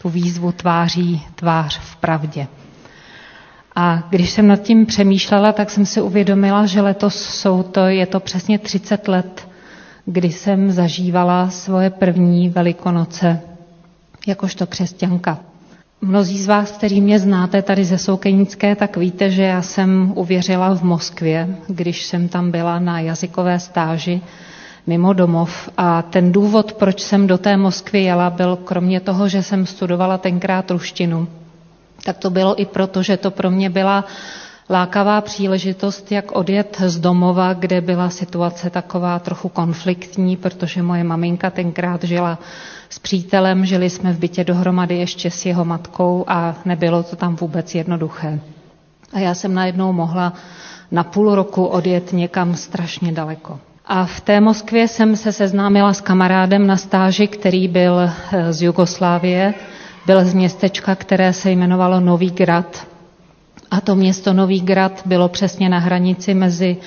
tu 0.01 0.09
výzvu 0.09 0.51
tváří 0.51 1.25
tvář 1.35 1.79
v 1.79 1.95
pravdě. 1.95 2.47
A 3.75 4.03
když 4.09 4.29
jsem 4.31 4.47
nad 4.47 4.61
tím 4.61 4.85
přemýšlela, 4.85 5.51
tak 5.51 5.69
jsem 5.69 5.85
si 5.85 6.01
uvědomila, 6.01 6.65
že 6.65 6.81
letos 6.81 7.15
jsou 7.29 7.63
to, 7.63 7.79
je 7.85 8.05
to 8.05 8.19
přesně 8.19 8.59
30 8.59 9.07
let, 9.07 9.47
kdy 10.05 10.31
jsem 10.31 10.71
zažívala 10.71 11.49
svoje 11.49 11.89
první 11.89 12.49
velikonoce 12.49 13.41
jakožto 14.27 14.67
křesťanka. 14.67 15.48
Mnozí 16.01 16.37
z 16.41 16.47
vás, 16.47 16.71
kteří 16.71 17.01
mě 17.01 17.19
znáte 17.19 17.61
tady 17.61 17.85
ze 17.85 17.97
Soukenické, 17.97 18.75
tak 18.75 18.97
víte, 18.97 19.29
že 19.29 19.43
já 19.43 19.61
jsem 19.61 20.11
uvěřila 20.15 20.75
v 20.75 20.83
Moskvě, 20.83 21.55
když 21.67 22.05
jsem 22.05 22.27
tam 22.27 22.51
byla 22.51 22.79
na 22.79 22.99
jazykové 22.99 23.59
stáži 23.59 24.21
mimo 24.87 25.13
domov. 25.13 25.69
A 25.77 26.01
ten 26.01 26.31
důvod, 26.31 26.73
proč 26.73 26.99
jsem 27.01 27.27
do 27.27 27.37
té 27.37 27.57
Moskvy 27.57 28.03
jela, 28.03 28.29
byl 28.29 28.55
kromě 28.55 28.99
toho, 28.99 29.27
že 29.29 29.43
jsem 29.43 29.65
studovala 29.65 30.17
tenkrát 30.17 30.71
ruštinu, 30.71 31.27
tak 32.05 32.17
to 32.17 32.29
bylo 32.29 32.61
i 32.61 32.65
proto, 32.65 33.03
že 33.03 33.17
to 33.17 33.31
pro 33.31 33.51
mě 33.51 33.69
byla 33.69 34.05
lákavá 34.69 35.21
příležitost, 35.21 36.11
jak 36.11 36.31
odjet 36.31 36.77
z 36.85 36.99
domova, 36.99 37.53
kde 37.53 37.81
byla 37.81 38.09
situace 38.09 38.69
taková 38.69 39.19
trochu 39.19 39.49
konfliktní, 39.49 40.37
protože 40.37 40.81
moje 40.83 41.03
maminka 41.03 41.49
tenkrát 41.49 42.03
žila 42.03 42.39
s 42.89 42.99
přítelem, 42.99 43.65
žili 43.65 43.89
jsme 43.89 44.13
v 44.13 44.19
bytě 44.19 44.43
dohromady 44.43 44.97
ještě 44.97 45.31
s 45.31 45.45
jeho 45.45 45.65
matkou 45.65 46.23
a 46.27 46.55
nebylo 46.65 47.03
to 47.03 47.15
tam 47.15 47.35
vůbec 47.35 47.75
jednoduché. 47.75 48.39
A 49.13 49.19
já 49.19 49.33
jsem 49.33 49.53
najednou 49.53 49.93
mohla 49.93 50.33
na 50.91 51.03
půl 51.03 51.35
roku 51.35 51.65
odjet 51.65 52.13
někam 52.13 52.55
strašně 52.55 53.11
daleko. 53.11 53.59
A 53.85 54.05
v 54.05 54.21
té 54.21 54.41
Moskvě 54.41 54.87
jsem 54.87 55.15
se 55.15 55.31
seznámila 55.31 55.93
s 55.93 56.01
kamarádem 56.01 56.67
na 56.67 56.77
stáži, 56.77 57.27
který 57.27 57.67
byl 57.67 57.99
eh, 57.99 58.53
z 58.53 58.61
Jugoslávie, 58.61 59.53
byl 60.05 60.25
z 60.25 60.33
městečka, 60.33 60.95
které 60.95 61.33
se 61.33 61.51
jmenovalo 61.51 61.99
Nový 61.99 62.29
Grad. 62.31 62.87
A 63.71 63.81
to 63.81 63.95
město 63.95 64.33
Nový 64.33 64.61
Grad 64.61 65.01
bylo 65.05 65.29
přesně 65.29 65.69
na 65.69 65.79
hranici 65.79 66.33
mezi 66.33 66.77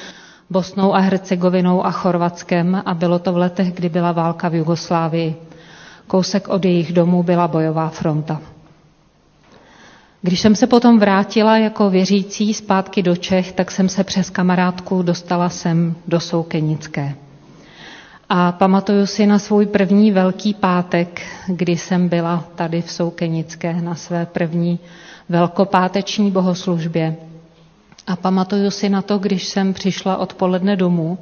Bosnou 0.50 0.94
a 0.94 0.98
Hercegovinou 0.98 1.86
a 1.86 1.90
Chorvatskem 1.90 2.82
a 2.86 2.94
bylo 2.94 3.18
to 3.18 3.32
v 3.32 3.36
letech, 3.36 3.72
kdy 3.72 3.88
byla 3.88 4.12
válka 4.12 4.48
v 4.48 4.54
Jugoslávii. 4.54 5.34
Kousek 6.12 6.48
od 6.48 6.64
jejich 6.64 6.92
domů 6.92 7.22
byla 7.22 7.48
bojová 7.48 7.88
fronta. 7.88 8.40
Když 10.22 10.40
jsem 10.40 10.54
se 10.54 10.66
potom 10.66 10.98
vrátila 10.98 11.58
jako 11.58 11.90
věřící 11.90 12.54
zpátky 12.54 13.02
do 13.02 13.16
Čech, 13.16 13.52
tak 13.52 13.70
jsem 13.70 13.88
se 13.88 14.04
přes 14.04 14.30
kamarádku 14.30 15.02
dostala 15.02 15.48
sem 15.48 15.94
do 16.08 16.20
Soukenické. 16.20 17.14
A 18.28 18.52
pamatuju 18.52 19.06
si 19.06 19.26
na 19.26 19.38
svůj 19.38 19.66
první 19.66 20.10
velký 20.12 20.54
pátek, 20.54 21.22
kdy 21.46 21.76
jsem 21.76 22.08
byla 22.08 22.44
tady 22.54 22.82
v 22.82 22.90
Soukenické 22.92 23.74
na 23.80 23.94
své 23.94 24.26
první 24.26 24.78
velkopáteční 25.28 26.30
bohoslužbě. 26.30 27.16
A 28.06 28.16
pamatuju 28.16 28.70
si 28.70 28.88
na 28.88 29.02
to, 29.02 29.18
když 29.18 29.44
jsem 29.44 29.72
přišla 29.74 30.16
odpoledne 30.16 30.76
domů 30.76 31.18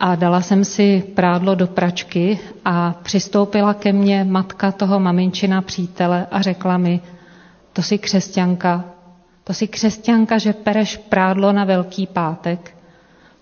a 0.00 0.14
dala 0.14 0.40
jsem 0.40 0.64
si 0.64 1.02
prádlo 1.14 1.54
do 1.54 1.66
pračky 1.66 2.38
a 2.64 2.94
přistoupila 3.02 3.74
ke 3.74 3.92
mně 3.92 4.24
matka 4.24 4.72
toho 4.72 5.00
maminčina 5.00 5.62
přítele 5.62 6.26
a 6.30 6.42
řekla 6.42 6.78
mi, 6.78 7.00
to 7.72 7.82
jsi 7.82 7.98
křesťanka, 7.98 8.84
to 9.44 9.54
jsi 9.54 9.68
křesťanka, 9.68 10.38
že 10.38 10.52
pereš 10.52 10.96
prádlo 10.96 11.52
na 11.52 11.64
Velký 11.64 12.06
pátek. 12.06 12.76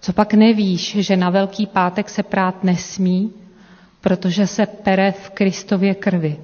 Co 0.01 0.13
pak 0.13 0.35
nevíš, 0.35 0.97
že 1.01 1.17
na 1.17 1.31
Velký 1.31 1.67
pátek 1.67 2.09
se 2.09 2.23
prát 2.23 2.65
nesmí, 2.65 3.31
protože 4.01 4.47
se 4.47 4.67
pere 4.67 5.13
v 5.13 5.31
Kristově 5.31 5.95
krvi. 5.95 6.37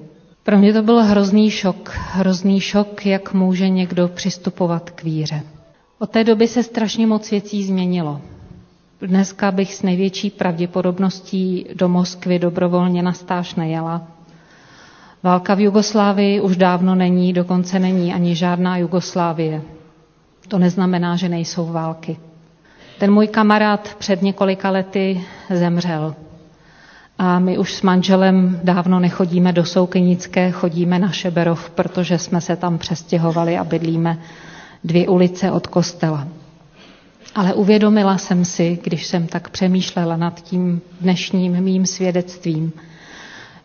Pro 0.43 0.57
mě 0.57 0.73
to 0.73 0.81
byl 0.81 1.03
hrozný 1.03 1.51
šok, 1.51 1.89
hrozný 2.11 2.59
šok, 2.59 3.05
jak 3.05 3.33
může 3.33 3.69
někdo 3.69 4.07
přistupovat 4.07 4.89
k 4.89 5.03
víře. 5.03 5.41
Od 5.99 6.09
té 6.09 6.23
doby 6.23 6.47
se 6.47 6.63
strašně 6.63 7.07
moc 7.07 7.31
věcí 7.31 7.63
změnilo. 7.63 8.21
Dneska 9.01 9.51
bych 9.51 9.75
s 9.75 9.81
největší 9.81 10.29
pravděpodobností 10.29 11.65
do 11.75 11.89
Moskvy 11.89 12.39
dobrovolně 12.39 13.03
na 13.03 13.13
stáž 13.13 13.55
nejela. 13.55 14.01
Válka 15.23 15.55
v 15.55 15.59
Jugoslávii 15.59 16.41
už 16.41 16.57
dávno 16.57 16.95
není, 16.95 17.33
dokonce 17.33 17.79
není 17.79 18.13
ani 18.13 18.35
žádná 18.35 18.77
Jugoslávie. 18.77 19.61
To 20.47 20.59
neznamená, 20.59 21.15
že 21.15 21.29
nejsou 21.29 21.65
války. 21.65 22.17
Ten 22.99 23.11
můj 23.13 23.27
kamarád 23.27 23.95
před 23.99 24.21
několika 24.21 24.69
lety 24.69 25.21
zemřel. 25.53 26.15
A 27.17 27.39
my 27.39 27.57
už 27.57 27.73
s 27.73 27.81
manželem 27.81 28.59
dávno 28.63 28.99
nechodíme 28.99 29.53
do 29.53 29.65
Soukenické, 29.65 30.51
chodíme 30.51 30.99
na 30.99 31.11
Šeberov, 31.11 31.69
protože 31.69 32.17
jsme 32.17 32.41
se 32.41 32.55
tam 32.55 32.77
přestěhovali 32.77 33.57
a 33.57 33.63
bydlíme 33.63 34.17
dvě 34.83 35.07
ulice 35.07 35.51
od 35.51 35.67
kostela. 35.67 36.27
Ale 37.39 37.53
uvědomila 37.53 38.17
jsem 38.17 38.45
si, 38.45 38.79
když 38.83 39.05
jsem 39.05 39.27
tak 39.27 39.49
přemýšlela 39.49 40.17
nad 40.17 40.41
tím 40.43 40.81
dnešním 41.01 41.61
mým 41.61 41.85
svědectvím, 41.85 42.73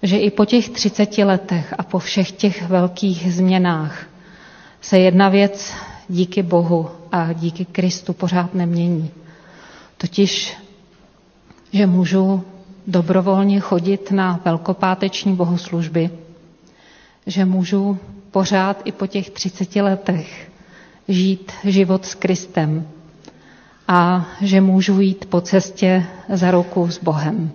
že 0.03 0.19
i 0.19 0.31
po 0.31 0.45
těch 0.45 0.69
30 0.69 1.19
letech 1.19 1.75
a 1.79 1.83
po 1.83 1.99
všech 1.99 2.33
těch 2.33 2.69
velkých 2.69 3.35
změnách 3.35 4.07
se 4.81 4.99
jedna 4.99 5.29
věc 5.29 5.73
díky 6.09 6.43
Bohu 6.43 6.91
a 7.13 7.33
díky 7.33 7.65
Kristu 7.65 8.13
pořád 8.13 8.55
nemění. 8.55 9.11
Totiž, 9.99 10.57
že 11.73 11.87
můžu 11.87 12.45
dobrovolně 12.87 13.61
chodit 13.61 14.11
na 14.11 14.41
velkopáteční 14.45 15.35
bohoslužby, 15.37 16.11
že 17.27 17.45
můžu 17.45 17.99
pořád 18.31 18.83
i 18.85 18.93
po 18.93 19.07
těch 19.07 19.31
30 19.31 19.77
letech 19.77 20.51
žít 21.09 21.53
život 21.65 22.07
s 22.07 22.15
Kristem 22.15 22.87
a 23.89 24.27
že 24.41 24.61
můžu 24.61 25.01
jít 25.01 25.25
po 25.25 25.41
cestě 25.41 26.05
za 26.33 26.51
ruku 26.51 26.89
s 26.91 26.99
Bohem. 27.03 27.51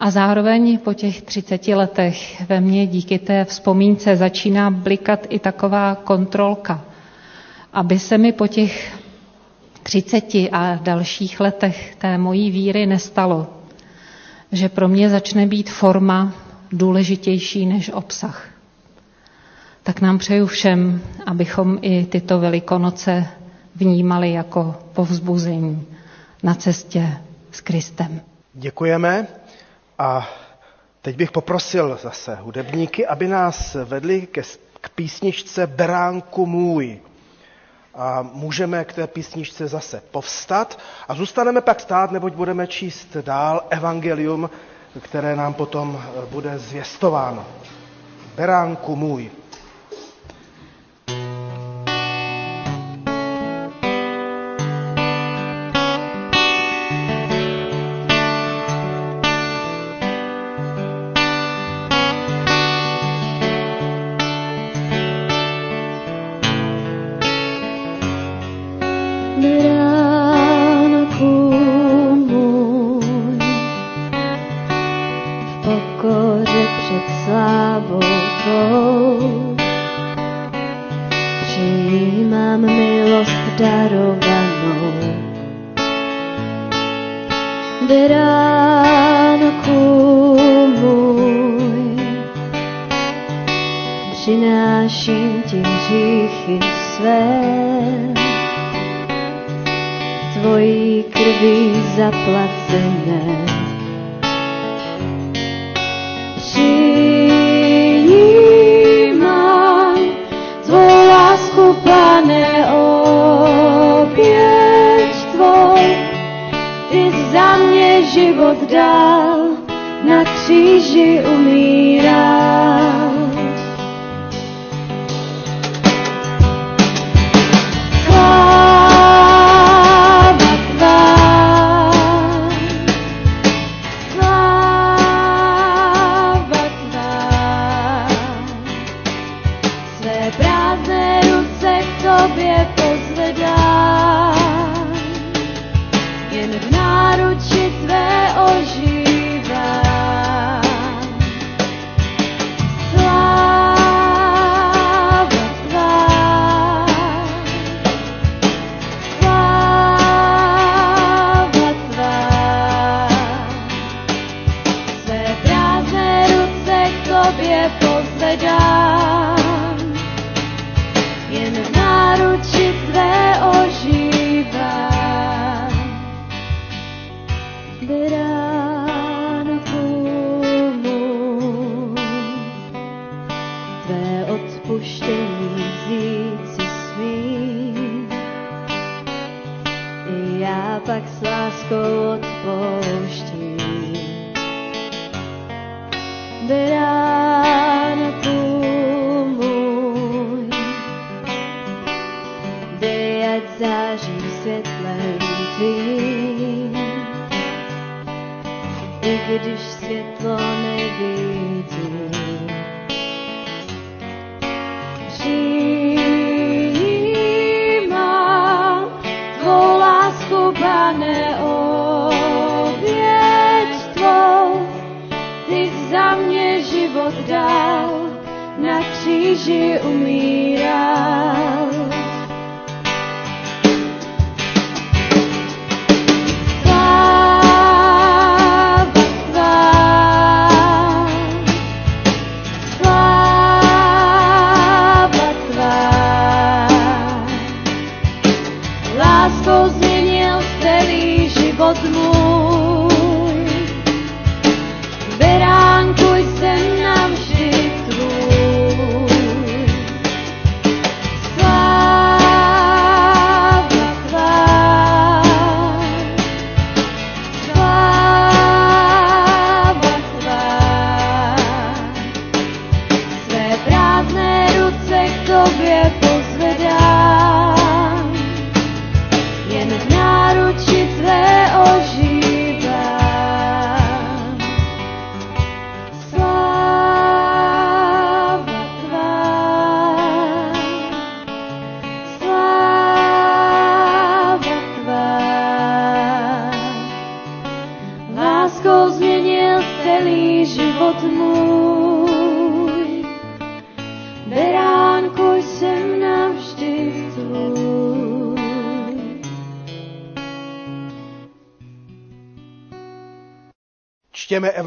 A 0.00 0.10
zároveň 0.10 0.78
po 0.78 0.94
těch 0.94 1.22
30 1.22 1.68
letech 1.68 2.42
ve 2.48 2.60
mně 2.60 2.86
díky 2.86 3.18
té 3.18 3.44
vzpomínce 3.44 4.16
začíná 4.16 4.70
blikat 4.70 5.26
i 5.28 5.38
taková 5.38 5.94
kontrolka, 5.94 6.84
aby 7.72 7.98
se 7.98 8.18
mi 8.18 8.32
po 8.32 8.46
těch 8.46 8.98
30 9.82 10.24
a 10.52 10.74
dalších 10.82 11.40
letech 11.40 11.94
té 11.98 12.18
mojí 12.18 12.50
víry 12.50 12.86
nestalo, 12.86 13.46
že 14.52 14.68
pro 14.68 14.88
mě 14.88 15.10
začne 15.10 15.46
být 15.46 15.70
forma 15.70 16.32
důležitější 16.72 17.66
než 17.66 17.90
obsah. 17.94 18.48
Tak 19.82 20.00
nám 20.00 20.18
přeju 20.18 20.46
všem, 20.46 21.00
abychom 21.26 21.78
i 21.82 22.04
tyto 22.04 22.40
velikonoce 22.40 23.26
vnímali 23.78 24.32
jako 24.32 24.74
povzbuzení 24.92 25.86
na 26.42 26.54
cestě 26.54 27.18
s 27.50 27.60
Kristem. 27.60 28.20
Děkujeme 28.54 29.26
a 29.98 30.28
teď 31.02 31.16
bych 31.16 31.32
poprosil 31.32 31.98
zase 32.02 32.34
hudebníky, 32.34 33.06
aby 33.06 33.28
nás 33.28 33.74
vedli 33.84 34.26
ke, 34.26 34.42
k 34.80 34.88
písničce 34.88 35.66
Beránku 35.66 36.46
můj. 36.46 36.98
A 37.94 38.22
můžeme 38.32 38.84
k 38.84 38.92
té 38.92 39.06
písničce 39.06 39.68
zase 39.68 40.02
povstat 40.10 40.78
a 41.08 41.14
zůstaneme 41.14 41.60
pak 41.60 41.80
stát, 41.80 42.10
neboť 42.12 42.32
budeme 42.32 42.66
číst 42.66 43.16
dál 43.16 43.62
evangelium, 43.70 44.50
které 45.00 45.36
nám 45.36 45.54
potom 45.54 46.02
bude 46.30 46.58
zvěstováno. 46.58 47.44
Beránku 48.36 48.96
můj. 48.96 49.30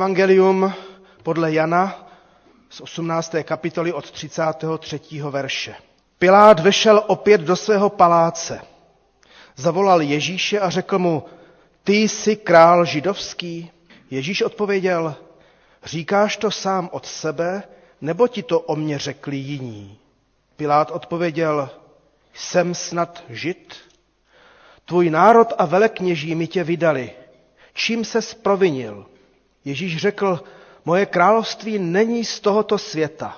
Evangelium 0.02 0.74
podle 1.24 1.54
Jana 1.54 2.08
z 2.70 2.82
18. 2.82 3.36
kapitoly 3.44 3.94
od 3.94 4.12
33. 4.12 5.00
verše. 5.30 5.76
Pilát 6.20 6.60
vešel 6.60 7.04
opět 7.08 7.42
do 7.42 7.56
svého 7.56 7.90
paláce. 7.90 8.62
Zavolal 9.56 10.02
Ježíše 10.02 10.60
a 10.60 10.70
řekl 10.70 11.00
mu, 11.00 11.24
ty 11.84 11.94
jsi 11.94 12.36
král 12.36 12.86
židovský? 12.86 13.72
Ježíš 14.12 14.42
odpověděl, 14.42 15.16
říkáš 15.84 16.38
to 16.38 16.52
sám 16.52 16.90
od 16.92 17.06
sebe, 17.06 17.64
nebo 18.02 18.28
ti 18.28 18.44
to 18.44 18.60
o 18.60 18.76
mě 18.76 19.00
řekli 19.00 19.36
jiní? 19.38 19.98
Pilát 20.56 20.92
odpověděl, 20.92 21.70
jsem 22.34 22.76
snad 22.76 23.24
žid? 23.30 23.76
Tvůj 24.86 25.10
národ 25.10 25.54
a 25.58 25.66
velekněží 25.66 26.36
mi 26.36 26.48
tě 26.48 26.64
vydali. 26.64 27.12
Čím 27.74 28.06
se 28.06 28.22
sprovinil? 28.22 29.11
Ježíš 29.66 29.98
řekl, 29.98 30.44
moje 30.86 31.06
království 31.06 31.80
není 31.80 32.26
z 32.26 32.40
tohoto 32.40 32.78
světa. 32.78 33.38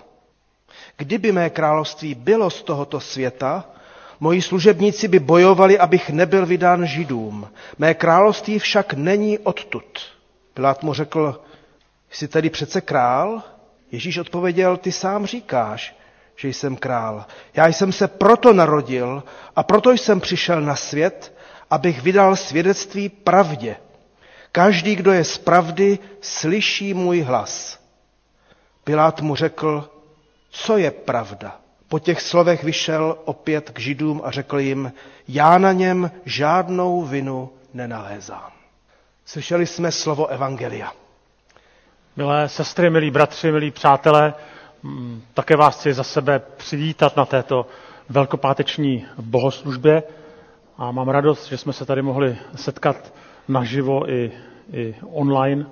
Kdyby 0.98 1.32
mé 1.32 1.50
království 1.50 2.16
bylo 2.16 2.50
z 2.50 2.64
tohoto 2.64 3.00
světa, 3.00 3.66
moji 4.20 4.42
služebníci 4.42 5.08
by 5.08 5.20
bojovali, 5.20 5.80
abych 5.80 6.10
nebyl 6.10 6.46
vydán 6.46 6.86
židům. 6.88 7.48
Mé 7.78 7.94
království 7.94 8.60
však 8.60 8.94
není 8.94 9.40
odtud. 9.40 10.00
Pilát 10.54 10.84
mu 10.84 10.94
řekl, 10.94 11.42
jsi 12.12 12.28
tedy 12.28 12.50
přece 12.50 12.82
král? 12.82 13.42
Ježíš 13.92 14.18
odpověděl, 14.18 14.78
ty 14.78 14.92
sám 14.92 15.26
říkáš, 15.26 15.96
že 16.36 16.48
jsem 16.50 16.76
král. 16.76 17.26
Já 17.54 17.68
jsem 17.68 17.92
se 17.92 18.08
proto 18.08 18.54
narodil 18.54 19.24
a 19.56 19.64
proto 19.64 19.92
jsem 19.92 20.20
přišel 20.22 20.62
na 20.62 20.76
svět, 20.76 21.34
abych 21.70 22.02
vydal 22.02 22.36
svědectví 22.36 23.10
pravdě. 23.10 23.76
Každý, 24.56 24.96
kdo 24.96 25.12
je 25.12 25.24
z 25.24 25.38
pravdy, 25.38 26.00
slyší 26.22 26.94
můj 26.94 27.22
hlas. 27.22 27.80
Pilát 28.84 29.22
mu 29.22 29.36
řekl, 29.36 29.90
co 30.50 30.78
je 30.78 30.92
pravda. 30.92 31.60
Po 31.88 32.00
těch 32.00 32.22
slovech 32.22 32.64
vyšel 32.64 33.18
opět 33.26 33.70
k 33.70 33.80
židům 33.80 34.22
a 34.24 34.32
řekl 34.32 34.60
jim, 34.60 34.94
já 35.28 35.58
na 35.58 35.72
něm 35.72 36.12
žádnou 36.26 37.02
vinu 37.02 37.50
nenalézám. 37.74 38.52
Slyšeli 39.26 39.66
jsme 39.66 39.92
slovo 39.92 40.28
Evangelia. 40.28 40.92
Milé 42.16 42.50
sestry, 42.50 42.90
milí 42.90 43.12
bratři, 43.12 43.52
milí 43.52 43.72
přátelé, 43.72 44.34
mm, 44.84 45.22
také 45.34 45.56
vás 45.56 45.76
chci 45.80 45.94
za 45.94 46.04
sebe 46.04 46.40
přivítat 46.58 47.18
na 47.18 47.26
této 47.26 47.66
velkopáteční 48.10 49.06
bohoslužbě 49.18 50.04
a 50.78 50.92
mám 50.92 51.10
radost, 51.10 51.46
že 51.48 51.58
jsme 51.58 51.74
se 51.74 51.86
tady 51.86 52.02
mohli 52.02 52.38
setkat 52.56 53.14
naživo 53.48 54.10
i, 54.10 54.32
i 54.74 54.96
online, 55.12 55.66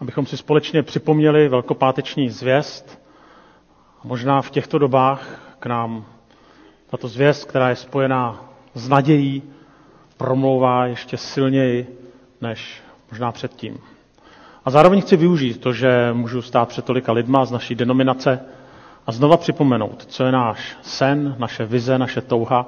abychom 0.00 0.26
si 0.26 0.36
společně 0.36 0.82
připomněli 0.82 1.48
velkopáteční 1.48 2.30
zvěst. 2.30 2.98
Možná 4.04 4.42
v 4.42 4.50
těchto 4.50 4.78
dobách 4.78 5.40
k 5.58 5.66
nám 5.66 6.04
tato 6.90 7.08
zvěst, 7.08 7.44
která 7.44 7.68
je 7.68 7.76
spojená 7.76 8.44
s 8.74 8.88
nadějí, 8.88 9.42
promlouvá 10.16 10.86
ještě 10.86 11.16
silněji 11.16 11.98
než 12.40 12.82
možná 13.10 13.32
předtím. 13.32 13.78
A 14.64 14.70
zároveň 14.70 15.00
chci 15.00 15.16
využít 15.16 15.60
to, 15.60 15.72
že 15.72 16.10
můžu 16.12 16.42
stát 16.42 16.68
před 16.68 16.84
tolika 16.84 17.12
lidma 17.12 17.44
z 17.44 17.50
naší 17.50 17.74
denominace 17.74 18.40
a 19.06 19.12
znova 19.12 19.36
připomenout, 19.36 20.04
co 20.08 20.24
je 20.24 20.32
náš 20.32 20.76
sen, 20.82 21.36
naše 21.38 21.64
vize, 21.64 21.98
naše 21.98 22.20
touha, 22.20 22.66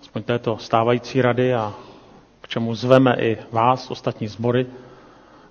aspoň 0.00 0.22
této 0.22 0.58
stávající 0.58 1.22
rady 1.22 1.54
a 1.54 1.72
čemu 2.50 2.74
zveme 2.74 3.14
i 3.18 3.38
vás, 3.52 3.90
ostatní 3.90 4.28
sbory. 4.28 4.66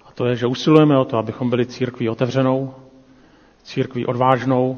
A 0.06 0.12
to 0.12 0.26
je, 0.26 0.36
že 0.36 0.48
usilujeme 0.48 0.98
o 0.98 1.06
to, 1.06 1.18
abychom 1.18 1.50
byli 1.50 1.66
církví 1.66 2.10
otevřenou, 2.10 2.74
církví 3.64 4.06
odvážnou 4.06 4.78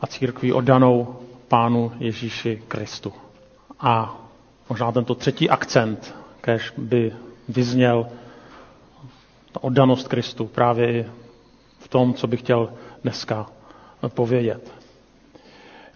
a 0.00 0.06
církví 0.06 0.52
oddanou 0.52 1.16
Pánu 1.48 1.92
Ježíši 1.98 2.62
Kristu. 2.68 3.12
A 3.80 4.16
možná 4.68 4.92
tento 4.92 5.14
třetí 5.14 5.50
akcent, 5.50 6.14
kež 6.40 6.72
by 6.76 7.12
vyzněl 7.48 8.06
ta 9.52 9.64
oddanost 9.64 10.08
Kristu 10.08 10.46
právě 10.46 10.92
i 10.92 11.06
v 11.78 11.88
tom, 11.88 12.14
co 12.14 12.26
bych 12.26 12.40
chtěl 12.40 12.72
dneska 13.02 13.46
povědět. 14.08 14.72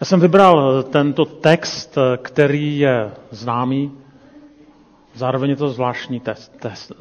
Já 0.01 0.05
jsem 0.05 0.19
vybral 0.19 0.83
tento 0.83 1.25
text, 1.25 1.97
který 2.21 2.79
je 2.79 3.11
známý, 3.31 3.91
zároveň 5.13 5.49
je 5.49 5.55
to 5.55 5.69
zvláštní, 5.69 6.19
test, 6.19 6.57
test, 6.59 6.91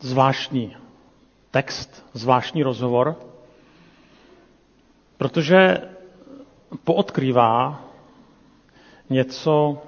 zvláštní 0.00 0.76
text, 1.50 2.06
zvláštní 2.12 2.62
rozhovor, 2.62 3.16
protože 5.18 5.80
poodkrývá 6.84 7.84
něco 9.10 9.78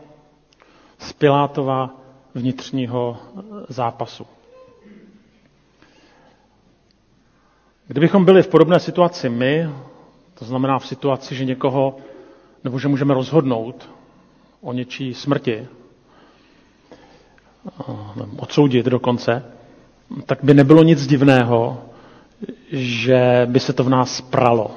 z 0.99 1.13
Pilátova 1.13 1.91
vnitřního 2.35 3.17
zápasu. 3.69 4.27
Kdybychom 7.87 8.25
byli 8.25 8.43
v 8.43 8.49
podobné 8.49 8.81
situaci 8.81 9.29
my, 9.29 9.69
to 10.35 10.45
znamená 10.45 10.79
v 10.79 10.87
situaci, 10.87 11.35
že 11.35 11.45
někoho, 11.45 11.97
nebo 12.65 12.79
že 12.79 12.89
můžeme 12.89 13.15
rozhodnout 13.15 13.91
o 14.61 14.73
něčí 14.73 15.15
smrti, 15.15 15.69
odsoudit 18.37 18.87
dokonce, 18.87 19.45
tak 20.27 20.39
by 20.43 20.55
nebylo 20.55 20.83
nic 20.83 21.07
divného, 21.07 21.83
že 22.73 23.43
by 23.51 23.61
se 23.61 23.73
to 23.73 23.85
v 23.85 23.89
nás 23.89 24.21
pralo. 24.21 24.71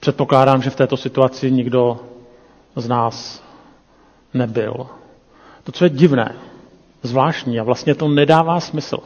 Předpokládám, 0.00 0.62
že 0.62 0.70
v 0.70 0.76
této 0.76 0.96
situaci 0.96 1.50
nikdo 1.50 2.00
z 2.76 2.88
nás 2.88 3.42
nebyl. 4.34 4.86
To, 5.64 5.72
co 5.72 5.84
je 5.84 5.90
divné, 5.90 6.34
zvláštní 7.02 7.60
a 7.60 7.62
vlastně 7.62 7.94
to 7.94 8.08
nedává 8.08 8.60
smysl, 8.60 8.98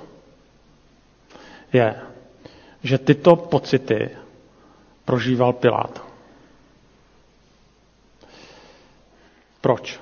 je, 1.73 1.95
že 2.83 2.99
tyto 2.99 3.37
pocity 3.37 4.11
prožíval 5.05 5.53
Pilát. 5.53 6.03
Proč? 9.61 10.01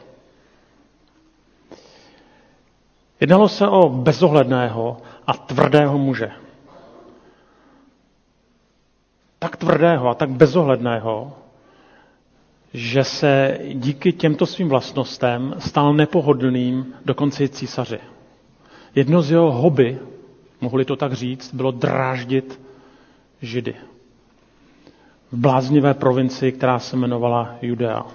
Jednalo 3.21 3.49
se 3.49 3.69
o 3.69 3.89
bezohledného 3.89 4.97
a 5.27 5.33
tvrdého 5.33 5.99
muže. 5.99 6.31
Tak 9.39 9.57
tvrdého 9.57 10.09
a 10.09 10.15
tak 10.15 10.31
bezohledného, 10.31 11.33
že 12.75 13.05
se 13.05 13.59
díky 13.75 14.13
těmto 14.13 14.47
svým 14.47 14.69
vlastnostem 14.69 15.55
stal 15.59 15.95
nepohodlným 15.95 16.95
dokonce 17.05 17.45
i 17.45 17.49
císaři. 17.49 17.99
Jedno 18.95 19.23
z 19.23 19.31
jeho 19.31 19.53
hobby, 19.53 19.99
mohli 20.61 20.85
to 20.85 20.97
tak 20.97 21.13
říct, 21.13 21.55
bylo 21.55 21.71
dráždit 21.71 22.61
Židy. 23.43 23.75
V 25.33 25.37
bláznivé 25.37 25.95
provincii, 25.95 26.53
která 26.53 26.79
se 26.79 26.97
jmenovala 26.97 27.55
Judea. 27.63 28.07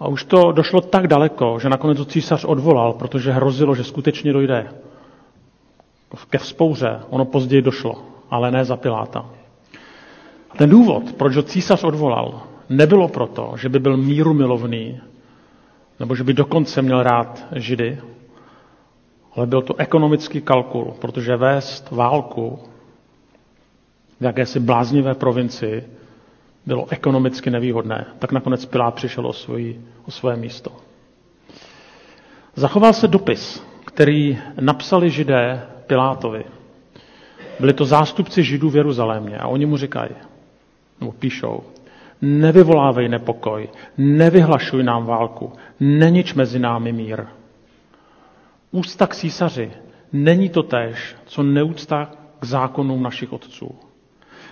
A 0.00 0.08
už 0.08 0.24
to 0.24 0.52
došlo 0.52 0.80
tak 0.80 1.06
daleko, 1.06 1.58
že 1.58 1.68
nakonec 1.68 1.98
to 1.98 2.04
císař 2.04 2.44
odvolal, 2.44 2.92
protože 2.92 3.32
hrozilo, 3.32 3.74
že 3.74 3.84
skutečně 3.84 4.32
dojde 4.32 4.68
ke 6.30 6.38
vzpouře. 6.38 7.00
Ono 7.10 7.24
později 7.24 7.62
došlo, 7.62 8.02
ale 8.30 8.50
ne 8.50 8.64
za 8.64 8.76
Piláta. 8.76 9.30
A 10.50 10.56
ten 10.58 10.70
důvod, 10.70 11.12
proč 11.12 11.36
ho 11.36 11.42
císař 11.42 11.84
odvolal, 11.84 12.42
nebylo 12.68 13.08
proto, 13.08 13.52
že 13.56 13.68
by 13.68 13.78
byl 13.78 13.96
míru 13.96 14.34
milovný, 14.34 15.00
nebo 16.00 16.14
že 16.16 16.24
by 16.24 16.32
dokonce 16.32 16.82
měl 16.82 17.02
rád 17.02 17.44
Židy, 17.56 17.98
ale 19.36 19.46
byl 19.46 19.62
to 19.62 19.74
ekonomický 19.80 20.40
kalkul, 20.40 20.94
protože 21.00 21.36
vést 21.36 21.90
válku 21.90 22.58
v 24.20 24.24
jakési 24.24 24.60
bláznivé 24.60 25.14
provincii 25.14 25.99
bylo 26.70 26.86
ekonomicky 26.90 27.50
nevýhodné. 27.50 28.06
Tak 28.18 28.32
nakonec 28.32 28.64
Pilát 28.66 28.94
přišel 28.94 29.26
o, 29.26 29.32
svoji, 29.32 29.80
o 30.06 30.10
své 30.10 30.36
místo. 30.36 30.70
Zachoval 32.54 32.92
se 32.92 33.08
dopis, 33.08 33.62
který 33.84 34.38
napsali 34.60 35.10
židé 35.10 35.66
Pilátovi. 35.86 36.44
Byli 37.60 37.72
to 37.72 37.84
zástupci 37.84 38.42
židů 38.42 38.70
v 38.70 38.76
Jeruzalémě 38.76 39.38
a 39.38 39.46
oni 39.48 39.66
mu 39.66 39.76
říkají, 39.76 40.10
nebo 41.00 41.12
píšou, 41.12 41.62
Nevyvolávej 42.22 43.08
nepokoj, 43.08 43.68
nevyhlašuj 43.98 44.82
nám 44.82 45.06
válku, 45.06 45.52
nenič 45.80 46.34
mezi 46.34 46.58
námi 46.58 46.92
mír. 46.92 47.24
Ústa 48.70 49.06
k 49.06 49.16
císaři 49.16 49.70
není 50.12 50.48
to 50.48 50.62
též, 50.62 51.16
co 51.26 51.42
neúcta 51.42 52.10
k 52.40 52.44
zákonům 52.44 53.02
našich 53.02 53.32
otců. 53.32 53.74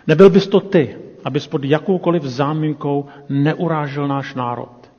Nebyl 0.07 0.31
bys 0.31 0.47
to 0.47 0.61
ty, 0.61 0.97
abys 1.25 1.47
pod 1.47 1.65
jakoukoliv 1.65 2.23
záminkou 2.23 3.07
neurážel 3.29 4.09
náš 4.09 4.35
národ. 4.35 4.91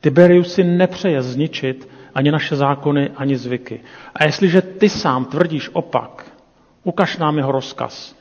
Tiberius 0.00 0.52
si 0.52 0.64
nepřeje 0.64 1.22
zničit 1.22 1.88
ani 2.14 2.30
naše 2.30 2.56
zákony, 2.56 3.10
ani 3.16 3.36
zvyky. 3.36 3.80
A 4.14 4.24
jestliže 4.24 4.62
ty 4.62 4.88
sám 4.88 5.24
tvrdíš 5.24 5.70
opak, 5.72 6.32
ukaž 6.84 7.16
nám 7.18 7.36
jeho 7.36 7.52
rozkaz, 7.52 8.16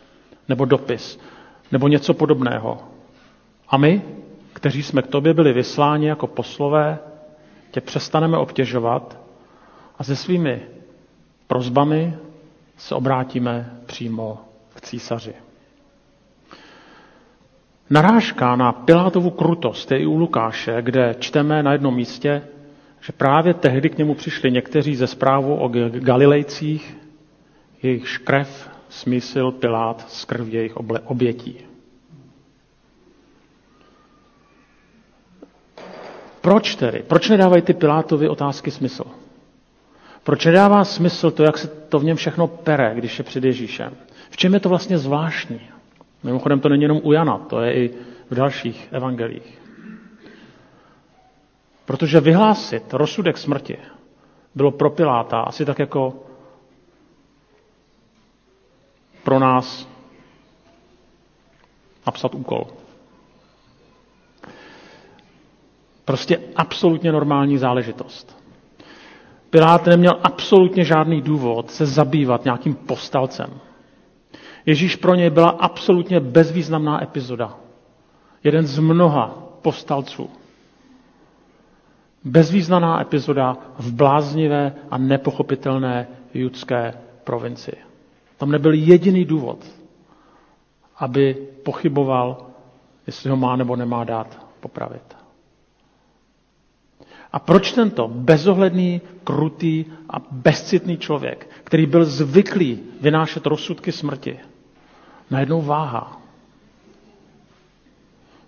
nebo 0.50 0.66
dopis, 0.66 1.20
nebo 1.72 1.88
něco 1.88 2.14
podobného. 2.14 2.78
A 3.70 3.78
my, 3.78 4.02
kteří 4.54 4.84
jsme 4.84 5.02
k 5.02 5.08
tobě 5.08 5.34
byli 5.34 5.54
vysláni 5.54 6.08
jako 6.08 6.28
poslové, 6.28 7.00
tě 7.72 7.82
přestaneme 7.82 8.38
obtěžovat 8.38 9.20
a 10.00 10.04
se 10.04 10.16
svými 10.16 10.62
prozbami 11.48 12.14
se 12.78 12.96
obrátíme 12.96 13.80
přímo 13.86 14.38
k 14.74 14.82
císaři. 14.82 15.34
Narážka 17.90 18.56
na 18.56 18.72
Pilátovu 18.72 19.30
krutost 19.30 19.92
je 19.92 20.00
i 20.00 20.06
u 20.06 20.18
Lukáše, 20.18 20.82
kde 20.82 21.16
čteme 21.20 21.64
na 21.64 21.72
jednom 21.72 21.96
místě, 21.96 22.42
že 23.02 23.14
právě 23.14 23.54
tehdy 23.54 23.90
k 23.90 23.98
němu 23.98 24.14
přišli 24.14 24.52
někteří 24.52 24.96
ze 24.96 25.08
zprávu 25.08 25.56
o 25.56 25.68
Galilejcích, 25.90 26.98
jejich 27.84 28.20
krev 28.24 28.70
smísil 28.90 29.52
Pilát 29.52 30.06
z 30.12 30.26
krví 30.26 30.54
jejich 30.54 30.78
obětí. 31.06 31.58
Proč 36.42 36.76
tedy? 36.76 37.04
Proč 37.08 37.30
nedávají 37.30 37.62
ty 37.62 37.74
Pilátovi 37.74 38.30
otázky 38.30 38.72
smysl? 38.72 39.04
Proč 40.24 40.46
nedává 40.46 40.84
smysl 40.86 41.32
to, 41.32 41.44
jak 41.44 41.58
se 41.58 41.68
to 41.68 42.00
v 42.00 42.04
něm 42.04 42.18
všechno 42.18 42.48
pere, 42.48 42.96
když 42.96 43.18
je 43.18 43.24
před 43.24 43.44
Ježíšem? 43.44 43.94
V 44.30 44.38
čem 44.38 44.54
je 44.54 44.60
to 44.60 44.70
vlastně 44.70 44.98
zvláštní? 44.98 45.62
Mimochodem 46.28 46.60
to 46.60 46.70
není 46.70 46.82
jenom 46.82 47.00
u 47.04 47.12
Jana, 47.12 47.38
to 47.38 47.60
je 47.62 47.74
i 47.74 47.94
v 48.30 48.36
dalších 48.36 48.88
evangelích. 48.92 49.62
Protože 51.86 52.20
vyhlásit 52.20 52.94
rozsudek 52.94 53.38
smrti 53.38 53.78
bylo 54.56 54.72
pro 54.72 54.90
Piláta 54.90 55.40
asi 55.40 55.66
tak 55.66 55.80
jako 55.80 56.14
pro 59.24 59.40
nás 59.40 59.88
napsat 62.06 62.36
úkol. 62.36 62.68
Prostě 66.06 66.40
absolutně 66.56 67.12
normální 67.12 67.58
záležitost. 67.58 68.38
Pilát 69.50 69.86
neměl 69.86 70.20
absolutně 70.24 70.84
žádný 70.86 71.22
důvod 71.22 71.72
se 71.72 71.86
zabývat 71.86 72.46
nějakým 72.46 72.76
postalcem. 72.76 73.60
Ježíš 74.68 74.96
pro 74.96 75.16
něj 75.16 75.30
byla 75.30 75.50
absolutně 75.50 76.20
bezvýznamná 76.20 77.04
epizoda. 77.04 77.58
Jeden 78.44 78.68
z 78.68 78.80
mnoha 78.80 79.28
postalců. 79.62 80.30
Bezvýznamná 82.24 83.02
epizoda 83.02 83.58
v 83.80 83.94
bláznivé 83.94 84.76
a 84.92 84.98
nepochopitelné 84.98 86.08
judské 86.34 86.94
provinci. 87.24 87.72
Tam 88.38 88.52
nebyl 88.52 88.74
jediný 88.74 89.26
důvod, 89.26 89.66
aby 90.98 91.34
pochyboval, 91.64 92.46
jestli 93.08 93.30
ho 93.30 93.38
má 93.38 93.56
nebo 93.56 93.76
nemá 93.76 94.04
dát 94.04 94.48
popravit. 94.60 95.16
A 97.32 97.40
proč 97.40 97.72
tento 97.72 98.08
bezohledný, 98.08 99.02
krutý 99.24 99.86
a 100.10 100.16
bezcitný 100.32 100.98
člověk, 100.98 101.50
který 101.64 101.86
byl 101.86 102.06
zvyklý 102.06 102.80
vynášet 103.02 103.46
rozsudky 103.46 103.92
smrti, 103.92 104.40
najednou 105.32 105.62
váha? 105.62 106.22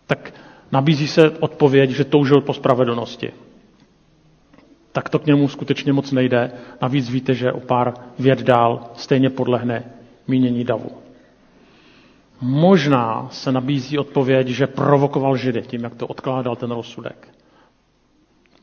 Tak 0.08 0.34
nabízí 0.72 1.08
se 1.08 1.30
odpověď, 1.30 1.89
že 1.89 2.04
toužil 2.04 2.42
po 2.42 2.54
spravedlnosti. 2.54 3.32
Tak 4.92 5.10
to 5.10 5.20
k 5.20 5.26
němu 5.26 5.48
skutečně 5.48 5.94
moc 5.94 6.12
nejde. 6.12 6.52
Navíc 6.82 7.10
víte, 7.10 7.34
že 7.34 7.52
o 7.52 7.60
pár 7.60 7.94
věd 8.20 8.42
dál 8.42 8.89
stejně 8.96 9.30
podlehne 9.30 9.84
mínění 10.28 10.63
davu. 10.63 10.92
Možná 12.42 13.28
se 13.32 13.52
nabízí 13.52 13.98
odpověď, 13.98 14.48
že 14.48 14.68
provokoval 14.68 15.38
židy 15.38 15.62
tím, 15.62 15.84
jak 15.84 15.96
to 15.96 16.08
odkládal 16.08 16.56
ten 16.56 16.72
rozsudek. 16.72 17.28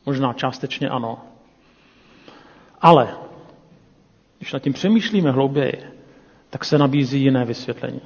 Možná 0.05 0.33
částečně 0.33 0.89
ano. 0.89 1.19
Ale 2.81 3.09
když 4.37 4.53
nad 4.53 4.59
tím 4.59 4.73
přemýšlíme 4.73 5.31
hlouběji, 5.31 5.96
tak 6.49 6.65
se 6.65 6.77
nabízí 6.77 7.21
jiné 7.21 7.45
vysvětlení. 7.45 8.01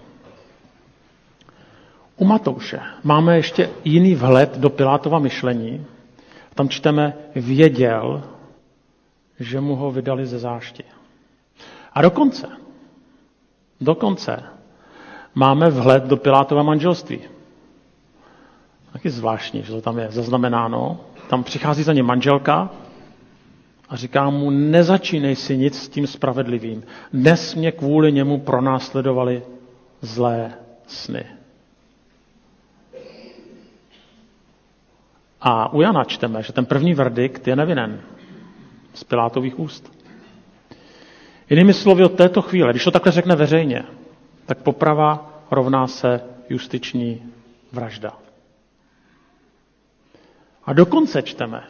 U 2.17 2.25
Matouše 2.25 2.79
máme 3.03 3.35
ještě 3.37 3.69
jiný 3.85 4.15
vhled 4.15 4.57
do 4.57 4.69
Pilátova 4.69 5.19
myšlení. 5.19 5.85
Tam 6.55 6.69
čteme, 6.69 7.13
věděl, 7.35 8.23
že 9.39 9.61
mu 9.61 9.75
ho 9.75 9.91
vydali 9.91 10.25
ze 10.25 10.39
zášti. 10.39 10.83
A 11.93 12.01
dokonce, 12.01 12.47
dokonce 13.81 14.43
máme 15.35 15.69
vhled 15.69 16.03
do 16.03 16.17
Pilátova 16.17 16.63
manželství. 16.63 17.19
Taky 18.93 19.09
zvláštní, 19.09 19.63
že 19.63 19.71
to 19.73 19.81
tam 19.81 19.99
je 19.99 20.07
zaznamenáno. 20.11 20.99
Tam 21.29 21.43
přichází 21.43 21.83
za 21.83 21.93
ně 21.93 22.03
manželka 22.03 22.69
a 23.91 23.95
říká 23.95 24.29
mu, 24.29 24.49
nezačínej 24.49 25.35
si 25.35 25.57
nic 25.57 25.81
s 25.81 25.89
tím 25.89 26.07
spravedlivým. 26.07 26.83
Dnes 27.13 27.55
mě 27.55 27.71
kvůli 27.71 28.11
němu 28.11 28.39
pronásledovali 28.39 29.43
zlé 30.01 30.53
sny. 30.87 31.25
A 35.41 35.73
u 35.73 35.81
Jana 35.81 36.03
čteme, 36.03 36.43
že 36.43 36.53
ten 36.53 36.65
první 36.65 36.93
verdikt 36.93 37.47
je 37.47 37.55
nevinen 37.55 38.01
z 38.93 39.03
Pilátových 39.03 39.59
úst. 39.59 39.91
Jinými 41.49 41.73
slovy, 41.73 42.03
od 42.03 42.15
této 42.15 42.41
chvíle, 42.41 42.71
když 42.73 42.83
to 42.83 42.91
takhle 42.91 43.11
řekne 43.11 43.35
veřejně, 43.35 43.83
tak 44.45 44.57
poprava 44.57 45.33
rovná 45.51 45.87
se 45.87 46.21
justiční 46.49 47.23
vražda. 47.71 48.17
A 50.65 50.73
dokonce 50.73 51.21
čteme, 51.21 51.63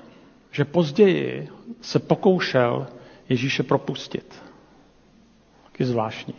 že 0.52 0.66
později 0.66 1.50
se 1.82 2.00
pokoušel 2.00 2.88
Ježíše 3.30 3.64
propustit. 3.64 4.44
Taky 5.64 5.86
zvláštní. 5.86 6.34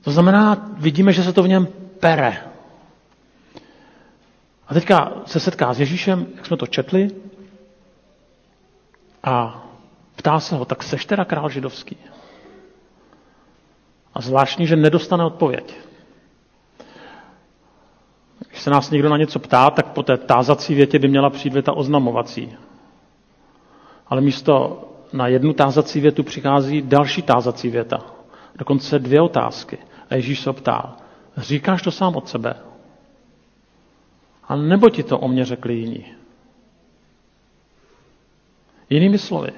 To 0.00 0.10
znamená, 0.10 0.68
vidíme, 0.76 1.12
že 1.12 1.22
se 1.22 1.32
to 1.32 1.42
v 1.42 1.48
něm 1.48 1.66
pere. 2.00 2.36
A 4.68 4.74
teďka 4.74 5.12
se 5.26 5.40
setká 5.40 5.74
s 5.74 5.80
Ježíšem, 5.80 6.26
jak 6.36 6.46
jsme 6.46 6.56
to 6.56 6.66
četli, 6.66 7.10
a 9.24 9.64
ptá 10.16 10.40
se 10.40 10.56
ho, 10.56 10.64
tak 10.64 10.82
seš 10.82 11.06
teda 11.06 11.24
král 11.24 11.48
židovský? 11.48 11.96
A 14.14 14.20
zvláštní, 14.20 14.66
že 14.66 14.76
nedostane 14.76 15.24
odpověď. 15.24 15.74
Když 18.48 18.62
se 18.62 18.70
nás 18.70 18.90
někdo 18.90 19.08
na 19.08 19.16
něco 19.16 19.38
ptá, 19.38 19.70
tak 19.70 19.86
po 19.86 20.02
té 20.02 20.16
tázací 20.16 20.74
větě 20.74 20.98
by 20.98 21.08
měla 21.08 21.30
přijít 21.30 21.52
věta 21.52 21.72
oznamovací. 21.72 22.56
Ale 24.14 24.20
místo 24.20 24.84
na 25.12 25.26
jednu 25.26 25.52
tázací 25.52 26.00
větu 26.00 26.22
přichází 26.22 26.82
další 26.82 27.22
tázací 27.22 27.70
věta. 27.70 27.98
Dokonce 28.58 28.98
dvě 28.98 29.20
otázky. 29.20 29.78
A 30.10 30.14
Ježíš 30.14 30.40
se 30.40 30.52
ptá, 30.52 30.96
říkáš 31.36 31.82
to 31.82 31.90
sám 31.90 32.16
od 32.16 32.28
sebe? 32.28 32.56
A 34.48 34.56
nebo 34.56 34.90
ti 34.90 35.02
to 35.02 35.18
o 35.18 35.28
mě 35.28 35.44
řekli 35.44 35.74
jiní? 35.74 36.14
Jinými 38.90 39.18
slovy, 39.18 39.52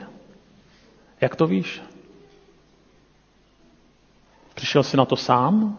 jak 1.20 1.36
to 1.36 1.46
víš? 1.46 1.82
Přišel 4.54 4.82
jsi 4.82 4.96
na 4.96 5.04
to 5.04 5.16
sám? 5.16 5.78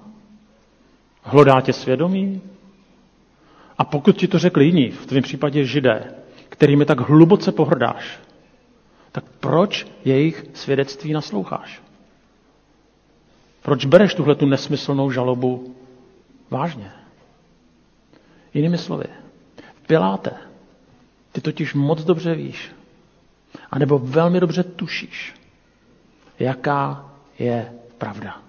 Hlodá 1.22 1.62
tě 1.62 1.74
svědomí? 1.74 2.42
A 3.78 3.84
pokud 3.86 4.18
ti 4.18 4.28
to 4.28 4.40
řekli 4.40 4.66
jiní, 4.66 4.90
v 4.90 5.06
tvém 5.06 5.24
případě 5.24 5.66
židé, 5.66 6.14
kterými 6.50 6.86
tak 6.86 7.00
hluboce 7.00 7.52
pohrdáš, 7.52 8.27
tak 9.18 9.26
proč 9.40 9.88
jejich 10.06 10.46
svědectví 10.54 11.14
nasloucháš? 11.14 11.82
Proč 13.62 13.86
bereš 13.86 14.14
tuhle 14.14 14.36
tu 14.36 14.46
nesmyslnou 14.46 15.12
žalobu 15.12 15.76
vážně? 16.50 16.92
Jinými 18.54 18.78
slovy, 18.78 19.04
Piláte, 19.88 20.32
ty 21.32 21.42
totiž 21.42 21.74
moc 21.74 22.04
dobře 22.04 22.36
víš, 22.36 22.72
anebo 23.72 24.00
velmi 24.00 24.40
dobře 24.40 24.64
tušíš, 24.64 25.36
jaká 26.40 27.12
je 27.40 27.74
pravda. 27.98 28.42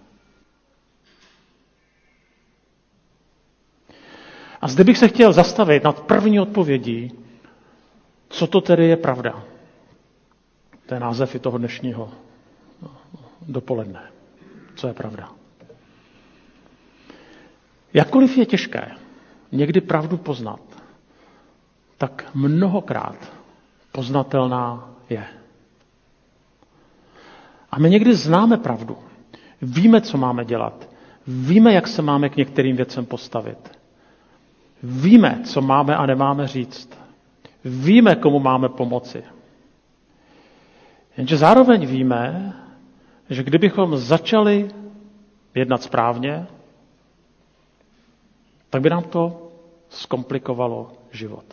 A 4.61 4.69
zde 4.69 4.85
bych 4.85 4.99
se 4.99 5.09
chtěl 5.09 5.33
zastavit 5.33 5.85
nad 5.85 6.01
první 6.01 6.41
odpovědí, 6.41 7.13
co 8.29 8.47
to 8.47 8.61
tedy 8.61 8.85
je 8.89 8.97
pravda. 8.97 9.45
To 10.89 10.95
je 10.95 11.01
název 11.01 11.35
i 11.35 11.39
toho 11.39 11.59
dnešního 11.59 12.11
dopoledne. 13.49 14.03
co 14.75 14.87
je 14.89 14.95
pravda. 14.95 15.29
Jakkoliv 17.95 18.39
je 18.39 18.47
těžké 18.47 18.91
někdy 19.53 19.81
pravdu 19.81 20.17
poznat, 20.17 20.61
tak 21.99 22.31
mnohokrát 22.35 23.33
poznatelná 23.93 24.91
je. 25.11 25.25
A 27.71 27.79
my 27.79 27.91
někdy 27.91 28.15
známe 28.15 28.57
pravdu. 28.57 28.99
Víme, 29.63 30.01
co 30.01 30.19
máme 30.19 30.45
dělat. 30.45 30.89
Víme, 31.27 31.73
jak 31.73 31.89
se 31.89 32.03
máme 32.03 32.29
k 32.29 32.37
některým 32.37 32.77
věcem 32.77 33.07
postavit. 33.07 33.79
Víme, 34.83 35.41
co 35.45 35.61
máme 35.61 35.97
a 35.97 36.07
nemáme 36.07 36.47
říct. 36.49 36.91
Víme, 37.65 38.17
komu 38.17 38.39
máme 38.39 38.69
pomoci. 38.69 39.23
Jenže 41.19 41.37
zároveň 41.37 41.87
víme, 41.87 42.53
že 43.31 43.43
kdybychom 43.43 43.97
začali 43.99 44.71
jednat 45.55 45.83
správně, 45.83 46.47
tak 48.71 48.83
by 48.83 48.91
nám 48.91 49.03
to 49.03 49.51
zkomplikovalo 49.89 50.93
život. 51.11 51.45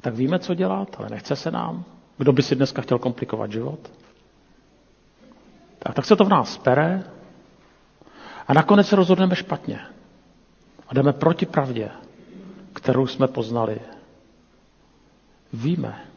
Tak 0.00 0.14
víme, 0.14 0.38
co 0.38 0.54
dělat, 0.54 0.96
ale 0.98 1.08
nechce 1.10 1.36
se 1.36 1.50
nám. 1.50 1.84
Kdo 2.18 2.32
by 2.32 2.42
si 2.42 2.56
dneska 2.56 2.82
chtěl 2.82 2.98
komplikovat 2.98 3.52
život? 3.52 3.90
Tak, 5.78 5.94
tak 5.94 6.04
se 6.04 6.16
to 6.16 6.24
v 6.24 6.28
nás 6.28 6.58
pere 6.58 7.02
a 8.48 8.54
nakonec 8.54 8.86
se 8.88 8.96
rozhodneme 8.96 9.36
špatně. 9.36 9.80
A 10.88 10.94
jdeme 10.94 11.12
proti 11.12 11.46
pravdě, 11.46 11.90
kterou 12.72 13.06
jsme 13.06 13.28
poznali. 13.28 13.80
Víme, 15.52 16.09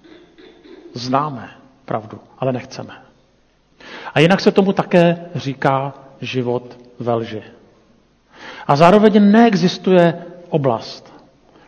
známe 0.94 1.50
pravdu, 1.86 2.20
ale 2.40 2.52
nechceme. 2.54 3.02
A 4.14 4.20
jinak 4.20 4.42
se 4.42 4.52
tomu 4.52 4.74
také 4.74 5.26
říká 5.36 5.94
život 6.22 6.78
ve 7.00 7.14
lži. 7.14 7.44
A 8.68 8.76
zároveň 8.76 9.32
neexistuje 9.32 10.26
oblast, 10.50 11.14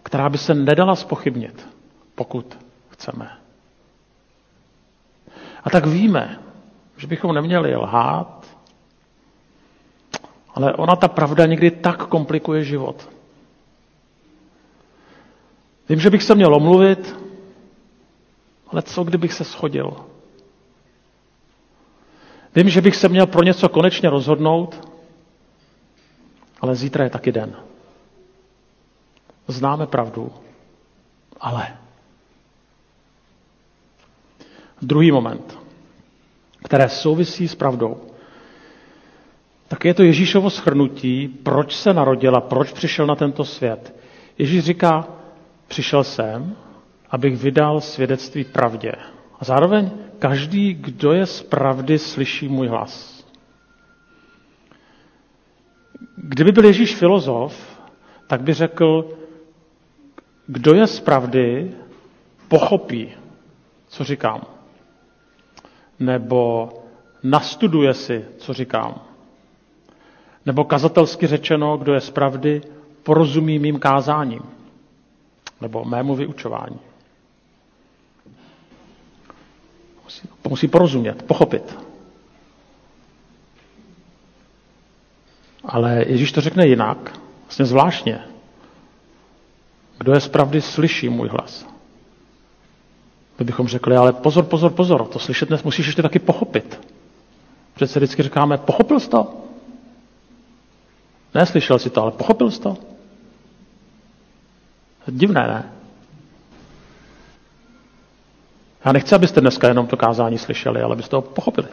která 0.04 0.30
by 0.30 0.38
se 0.38 0.54
nedala 0.54 0.96
spochybnit, 0.96 1.68
pokud 2.16 2.58
chceme. 2.90 3.32
A 5.64 5.70
tak 5.70 5.86
víme, 5.86 6.40
že 6.98 7.08
bychom 7.08 7.34
neměli 7.36 7.76
lhát, 7.76 8.46
ale 10.56 10.74
ona 10.74 10.96
ta 10.96 11.08
pravda 11.08 11.46
někdy 11.46 11.72
tak 11.72 12.06
komplikuje 12.08 12.64
život. 12.64 13.10
Vím, 15.90 16.00
že 16.00 16.10
bych 16.10 16.24
se 16.24 16.36
měl 16.36 16.56
omluvit, 16.56 17.16
ale 18.76 18.82
co 18.82 19.04
kdybych 19.04 19.34
se 19.34 19.44
schodil? 19.44 19.94
Vím, 22.56 22.70
že 22.70 22.82
bych 22.82 22.96
se 22.96 23.10
měl 23.10 23.28
pro 23.28 23.44
něco 23.44 23.70
konečně 23.70 24.10
rozhodnout, 24.10 24.90
ale 26.62 26.76
zítra 26.76 27.04
je 27.04 27.10
taky 27.10 27.32
den. 27.32 27.56
Známe 29.48 29.88
pravdu, 29.88 30.32
ale. 31.40 31.78
Druhý 34.82 35.12
moment, 35.12 35.58
které 36.64 36.90
souvisí 36.90 37.48
s 37.48 37.56
pravdou, 37.56 38.02
tak 39.68 39.86
je 39.86 39.94
to 39.94 40.04
Ježíšovo 40.04 40.50
schrnutí, 40.50 41.28
proč 41.28 41.76
se 41.76 41.94
narodila, 41.94 42.42
proč 42.42 42.72
přišel 42.72 43.08
na 43.08 43.16
tento 43.16 43.46
svět. 43.46 43.96
Ježíš 44.38 44.64
říká, 44.64 45.08
přišel 45.68 46.04
jsem, 46.04 46.56
abych 47.12 47.38
vydal 47.38 47.82
svědectví 47.82 48.44
pravdě. 48.44 48.92
A 49.40 49.46
zároveň 49.46 49.92
každý, 50.20 50.74
kdo 50.74 51.12
je 51.14 51.26
z 51.26 51.44
pravdy, 51.44 52.00
slyší 52.00 52.48
můj 52.48 52.68
hlas. 52.68 53.26
Kdyby 56.16 56.52
byl 56.52 56.66
Ježíš 56.66 56.96
filozof, 56.96 57.82
tak 58.28 58.42
by 58.42 58.54
řekl, 58.54 59.10
kdo 60.48 60.74
je 60.74 60.88
z 60.88 61.00
pravdy, 61.00 61.72
pochopí, 62.48 63.12
co 63.88 64.04
říkám. 64.04 64.42
Nebo 66.00 66.70
nastuduje 67.24 67.94
si, 67.94 68.26
co 68.38 68.54
říkám. 68.54 69.02
Nebo 70.46 70.64
kazatelsky 70.64 71.28
řečeno, 71.28 71.78
kdo 71.78 71.94
je 71.94 72.02
z 72.02 72.10
pravdy, 72.10 72.62
porozumí 73.04 73.60
mým 73.60 73.80
kázáním. 73.80 74.42
Nebo 75.62 75.86
mému 75.86 76.16
vyučování. 76.16 76.80
Musí, 80.06 80.30
musí 80.50 80.68
porozumět, 80.68 81.24
pochopit. 81.24 81.78
Ale 85.66 86.06
Ježíš 86.08 86.32
to 86.32 86.42
řekne 86.42 86.68
jinak, 86.68 87.20
vlastně 87.44 87.66
zvláštně. 87.66 88.20
Kdo 89.98 90.14
je 90.14 90.22
z 90.22 90.28
pravdy, 90.28 90.62
slyší 90.62 91.10
můj 91.10 91.28
hlas. 91.28 91.66
My 93.40 93.46
bychom 93.46 93.68
řekli, 93.68 93.96
ale 93.96 94.14
pozor, 94.14 94.46
pozor, 94.46 94.72
pozor, 94.72 95.08
to 95.08 95.20
slyšet 95.20 95.50
dnes 95.50 95.64
musíš 95.64 95.86
ještě 95.86 96.02
taky 96.02 96.20
pochopit. 96.20 96.80
Přece 97.74 98.00
vždycky 98.00 98.24
říkáme, 98.24 98.58
pochopil 98.58 99.00
jsi 99.00 99.10
to? 99.10 99.34
Neslyšel 101.34 101.80
si 101.80 101.90
to, 101.90 102.02
ale 102.02 102.12
pochopil 102.12 102.52
jsi 102.52 102.62
to? 102.62 102.78
Divné, 105.08 105.48
ne? 105.48 105.75
Já 108.86 108.92
nechci, 108.92 109.16
abyste 109.16 109.42
dneska 109.42 109.68
jenom 109.68 109.88
to 109.88 109.98
kázání 109.98 110.38
slyšeli, 110.38 110.82
ale 110.82 110.94
abyste 110.94 111.16
ho 111.16 111.22
pochopili. 111.22 111.68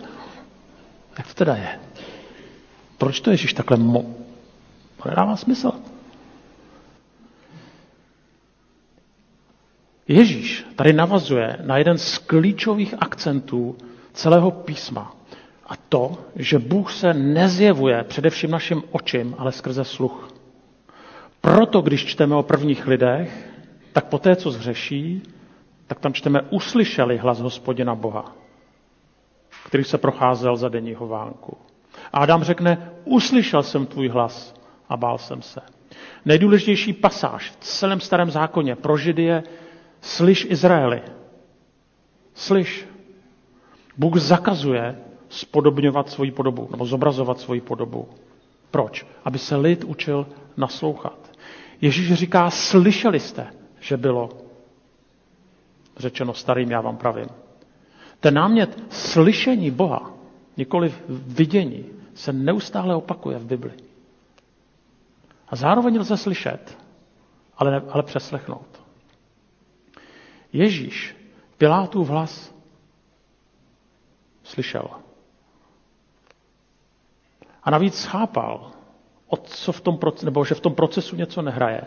Jak 1.19 1.27
to 1.27 1.35
teda 1.35 1.57
je? 1.57 1.79
Proč 2.99 3.21
to 3.21 3.31
Ježíš 3.31 3.53
takhle 3.55 3.77
mo... 3.77 4.05
To 5.03 5.09
nedává 5.09 5.37
smysl. 5.37 5.73
Ježíš 10.09 10.67
tady 10.77 10.93
navazuje 10.93 11.57
na 11.63 11.79
jeden 11.79 11.99
z 11.99 12.19
klíčových 12.19 12.95
akcentů 12.99 13.77
celého 14.13 14.51
písma. 14.51 15.17
A 15.67 15.77
to, 15.89 16.19
že 16.37 16.59
Bůh 16.59 16.93
se 16.93 17.15
nezjevuje 17.15 18.05
především 18.05 18.51
našim 18.51 18.83
očím, 18.91 19.35
ale 19.39 19.53
skrze 19.53 19.85
sluch. 19.85 20.29
Proto, 21.41 21.81
když 21.81 22.05
čteme 22.07 22.37
o 22.37 22.43
prvních 22.43 22.87
lidech, 22.87 23.49
tak 23.93 24.05
poté, 24.05 24.37
co 24.37 24.51
zhřeší, 24.51 25.23
tak 25.93 26.01
tam 26.01 26.13
čteme, 26.13 26.41
uslyšeli 26.51 27.17
hlas 27.19 27.41
hospodina 27.41 27.95
Boha, 27.95 28.33
který 29.67 29.85
se 29.85 29.99
procházel 29.99 30.57
za 30.57 30.69
denního 30.69 31.07
vánku. 31.07 31.57
A 32.13 32.19
Adam 32.19 32.45
řekne, 32.45 32.91
uslyšel 33.05 33.63
jsem 33.63 33.87
tvůj 33.87 34.09
hlas 34.09 34.55
a 34.89 34.97
bál 34.97 35.19
jsem 35.19 35.43
se. 35.43 35.61
Nejdůležitější 36.25 36.93
pasáž 36.93 37.51
v 37.51 37.57
celém 37.57 38.01
starém 38.01 38.31
zákoně 38.31 38.77
pro 38.77 38.97
Židy 38.97 39.23
je 39.23 39.43
slyš 40.01 40.47
Izraeli. 40.51 41.03
Slyš. 42.35 42.87
Bůh 43.97 44.17
zakazuje 44.17 44.97
spodobňovat 45.29 46.11
svoji 46.11 46.31
podobu, 46.31 46.69
nebo 46.71 46.87
zobrazovat 46.87 47.41
svoji 47.41 47.61
podobu. 47.61 48.09
Proč? 48.71 49.07
Aby 49.25 49.39
se 49.39 49.57
lid 49.57 49.85
učil 49.85 50.27
naslouchat. 50.57 51.33
Ježíš 51.81 52.13
říká, 52.15 52.51
slyšeli 52.51 53.21
jste, 53.21 53.47
že 53.81 53.97
bylo 53.97 54.42
řečeno 56.03 56.35
starým, 56.35 56.71
já 56.71 56.81
vám 56.81 56.97
pravím. 56.97 57.27
Ten 58.21 58.35
námět 58.35 58.93
slyšení 58.93 59.71
Boha, 59.71 60.13
nikoli 60.57 60.95
vidění, 61.09 61.85
se 62.15 62.33
neustále 62.33 62.95
opakuje 62.95 63.39
v 63.39 63.47
Bibli. 63.47 63.73
A 65.49 65.57
zároveň 65.57 65.99
lze 65.99 66.17
slyšet, 66.17 66.79
ale, 67.57 67.71
ne, 67.71 67.83
ale 67.91 68.03
přeslechnout. 68.03 68.83
Ježíš 70.53 71.17
Pilátův 71.59 72.09
hlas 72.09 72.55
slyšel. 74.43 74.89
A 77.63 77.71
navíc 77.71 78.05
chápal, 78.05 78.71
od 79.27 79.49
co 79.49 79.73
v 79.73 79.81
tom, 79.81 79.99
nebo 80.23 80.45
že 80.45 80.55
v 80.55 80.61
tom 80.61 80.75
procesu 80.75 81.17
něco 81.17 81.43
nehraje, 81.43 81.81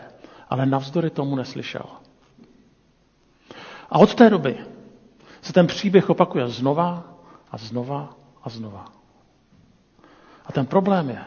ale 0.48 0.66
navzdory 0.66 1.10
tomu 1.10 1.36
neslyšel. 1.36 1.84
A 3.90 3.98
od 3.98 4.14
té 4.14 4.30
doby 4.30 4.56
se 5.42 5.52
ten 5.52 5.66
příběh 5.66 6.10
opakuje 6.10 6.48
znova 6.48 7.04
a 7.50 7.58
znova 7.58 8.16
a 8.42 8.48
znova. 8.48 8.84
A 10.46 10.52
ten 10.52 10.66
problém 10.66 11.10
je, 11.10 11.24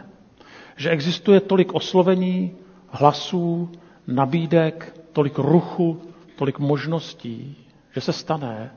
že 0.76 0.89
existuje 0.89 1.39
tolik 1.39 1.74
oslovení, 1.74 2.55
hlasů, 2.89 3.72
nabídek, 4.07 4.99
tolik 5.14 5.38
ruchu, 5.38 6.01
tolik 6.36 6.60
možností, 6.60 7.66
že 7.91 8.01
se 8.01 8.14
stane, 8.14 8.76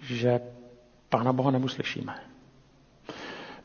že 0.00 0.40
Pána 1.08 1.32
Boha 1.32 1.50
nemuslyšíme. 1.50 2.14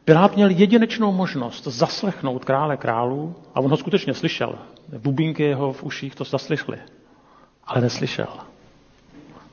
Pilát 0.05 0.35
měl 0.35 0.49
jedinečnou 0.49 1.11
možnost 1.11 1.63
zaslechnout 1.63 2.45
krále 2.45 2.77
králů 2.77 3.35
a 3.55 3.59
on 3.59 3.71
ho 3.71 3.77
skutečně 3.77 4.13
slyšel. 4.13 4.59
Bubínky 4.97 5.43
jeho 5.43 5.73
v 5.73 5.83
uších 5.83 6.15
to 6.15 6.23
zaslyšeli, 6.23 6.79
ale 7.67 7.81
neslyšel. 7.81 8.27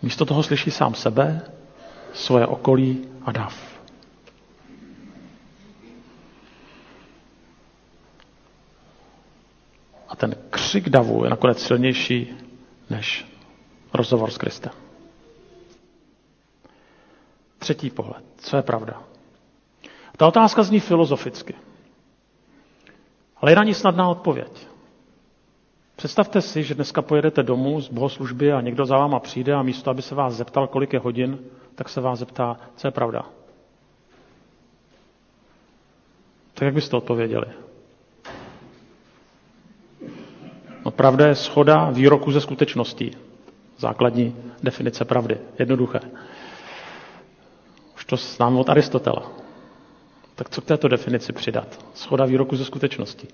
Místo 0.03 0.25
toho 0.27 0.43
slyší 0.43 0.71
sám 0.71 0.95
sebe, 0.95 1.43
svoje 2.15 2.47
okolí 2.47 3.09
a 3.25 3.33
dav. 3.33 3.81
A 10.09 10.17
ten 10.17 10.35
křik 10.51 10.89
davu 10.89 11.25
je 11.25 11.31
nakonec 11.31 11.63
silnější 11.63 12.35
než 12.91 13.27
rozhovor 13.95 14.31
s 14.31 14.39
Kristem. 14.39 14.73
Třetí 17.59 17.91
pohled. 17.91 18.25
Co 18.39 18.57
je 18.57 18.63
pravda? 18.63 19.03
Ta 20.17 20.27
otázka 20.27 20.63
zní 20.63 20.81
filozoficky. 20.81 21.55
Ale 23.37 23.53
je 23.53 23.57
na 23.57 23.65
ní 23.65 23.75
snadná 23.75 24.09
odpověď. 24.09 24.70
Představte 26.01 26.41
si, 26.43 26.63
že 26.63 26.75
dneska 26.75 27.03
pojedete 27.03 27.43
domů 27.43 27.81
z 27.81 27.89
bohoslužby 27.89 28.53
a 28.53 28.61
někdo 28.61 28.87
za 28.87 28.99
váma 28.99 29.21
přijde 29.21 29.55
a 29.55 29.63
místo, 29.63 29.91
aby 29.91 30.03
se 30.03 30.15
vás 30.15 30.35
zeptal, 30.35 30.67
kolik 30.67 30.93
je 30.93 30.99
hodin, 30.99 31.39
tak 31.75 31.89
se 31.89 32.01
vás 32.01 32.19
zeptá, 32.19 32.57
co 32.77 32.87
je 32.89 32.91
pravda. 32.91 33.23
Tak 36.55 36.63
jak 36.67 36.75
byste 36.75 36.97
odpověděli? 36.97 37.45
No, 40.85 40.91
pravda 40.91 41.27
je 41.27 41.35
schoda 41.35 41.91
výroku 41.91 42.33
ze 42.33 42.41
skutečností. 42.41 43.11
Základní 43.79 44.37
definice 44.63 45.05
pravdy. 45.05 45.39
Jednoduché. 45.59 46.01
Už 47.97 48.05
to 48.05 48.17
známe 48.17 48.59
od 48.59 48.69
Aristotela. 48.71 49.31
Tak 50.35 50.51
co 50.51 50.61
k 50.61 50.65
této 50.65 50.89
definici 50.89 51.33
přidat? 51.33 51.85
Schoda 51.95 52.25
výroku 52.25 52.57
ze 52.57 52.65
skutečností. 52.65 53.29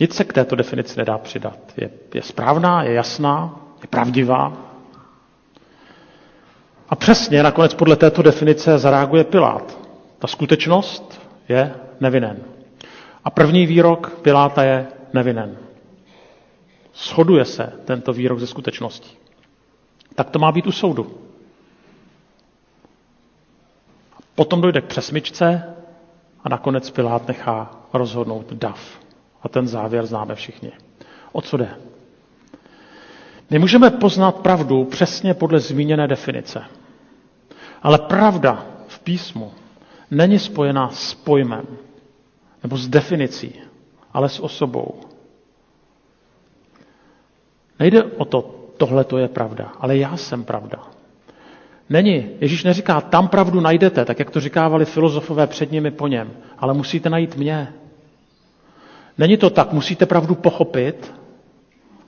Nic 0.00 0.14
se 0.14 0.24
k 0.24 0.32
této 0.32 0.56
definici 0.56 0.98
nedá 0.98 1.18
přidat. 1.18 1.58
Je, 1.76 1.90
je 2.14 2.22
správná, 2.22 2.82
je 2.82 2.92
jasná, 2.92 3.60
je 3.82 3.86
pravdivá. 3.88 4.52
A 6.88 6.96
přesně 6.96 7.42
nakonec 7.42 7.74
podle 7.74 7.96
této 7.96 8.22
definice 8.22 8.78
zareaguje 8.78 9.24
Pilát. 9.24 9.78
Ta 10.18 10.26
skutečnost 10.26 11.20
je 11.48 11.74
nevinen. 12.00 12.38
A 13.24 13.30
první 13.30 13.66
výrok 13.66 14.18
Piláta 14.22 14.62
je 14.62 14.86
nevinen. 15.12 15.56
Shoduje 16.94 17.44
se 17.44 17.72
tento 17.84 18.12
výrok 18.12 18.38
ze 18.40 18.46
skutečností. 18.46 19.16
Tak 20.14 20.30
to 20.30 20.38
má 20.38 20.52
být 20.52 20.66
u 20.66 20.72
soudu. 20.72 21.18
Potom 24.34 24.60
dojde 24.60 24.80
k 24.80 24.84
přesmičce 24.84 25.74
a 26.44 26.48
nakonec 26.48 26.90
Pilát 26.90 27.28
nechá 27.28 27.70
rozhodnout 27.92 28.52
dav. 28.52 29.05
A 29.46 29.48
ten 29.48 29.68
závěr 29.68 30.06
známe 30.06 30.34
všichni. 30.34 30.72
O 31.32 31.40
co 31.42 31.56
jde? 31.56 31.68
My 33.50 33.58
můžeme 33.58 33.90
poznat 33.90 34.36
pravdu 34.36 34.84
přesně 34.84 35.34
podle 35.34 35.60
zmíněné 35.60 36.08
definice. 36.08 36.62
Ale 37.82 37.98
pravda 37.98 38.66
v 38.88 38.98
písmu 38.98 39.52
není 40.10 40.38
spojená 40.38 40.88
s 40.90 41.14
pojmem 41.14 41.66
nebo 42.62 42.76
s 42.76 42.88
definicí, 42.88 43.54
ale 44.12 44.28
s 44.28 44.40
osobou. 44.40 45.00
Nejde 47.78 48.02
o 48.02 48.24
to, 48.24 48.54
tohle 48.76 49.04
to 49.04 49.18
je 49.18 49.28
pravda, 49.28 49.72
ale 49.80 49.96
já 49.96 50.16
jsem 50.16 50.44
pravda. 50.44 50.82
Není. 51.90 52.30
Ježíš 52.40 52.64
neříká, 52.64 53.00
tam 53.00 53.28
pravdu 53.28 53.60
najdete, 53.60 54.04
tak 54.04 54.18
jak 54.18 54.30
to 54.30 54.40
říkávali 54.40 54.84
filozofové 54.84 55.46
před 55.46 55.72
nimi 55.72 55.90
po 55.90 56.06
něm, 56.08 56.30
ale 56.58 56.74
musíte 56.74 57.10
najít 57.10 57.36
mě. 57.36 57.72
Není 59.18 59.36
to 59.36 59.50
tak, 59.50 59.72
musíte 59.72 60.06
pravdu 60.06 60.34
pochopit, 60.34 61.14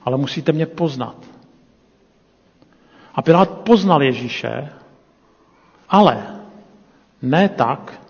ale 0.03 0.17
musíte 0.17 0.51
mě 0.51 0.65
poznat. 0.65 1.15
A 3.15 3.21
Pilát 3.21 3.49
poznal 3.49 4.03
Ježíše, 4.03 4.69
ale 5.89 6.39
ne 7.21 7.49
tak, 7.49 8.01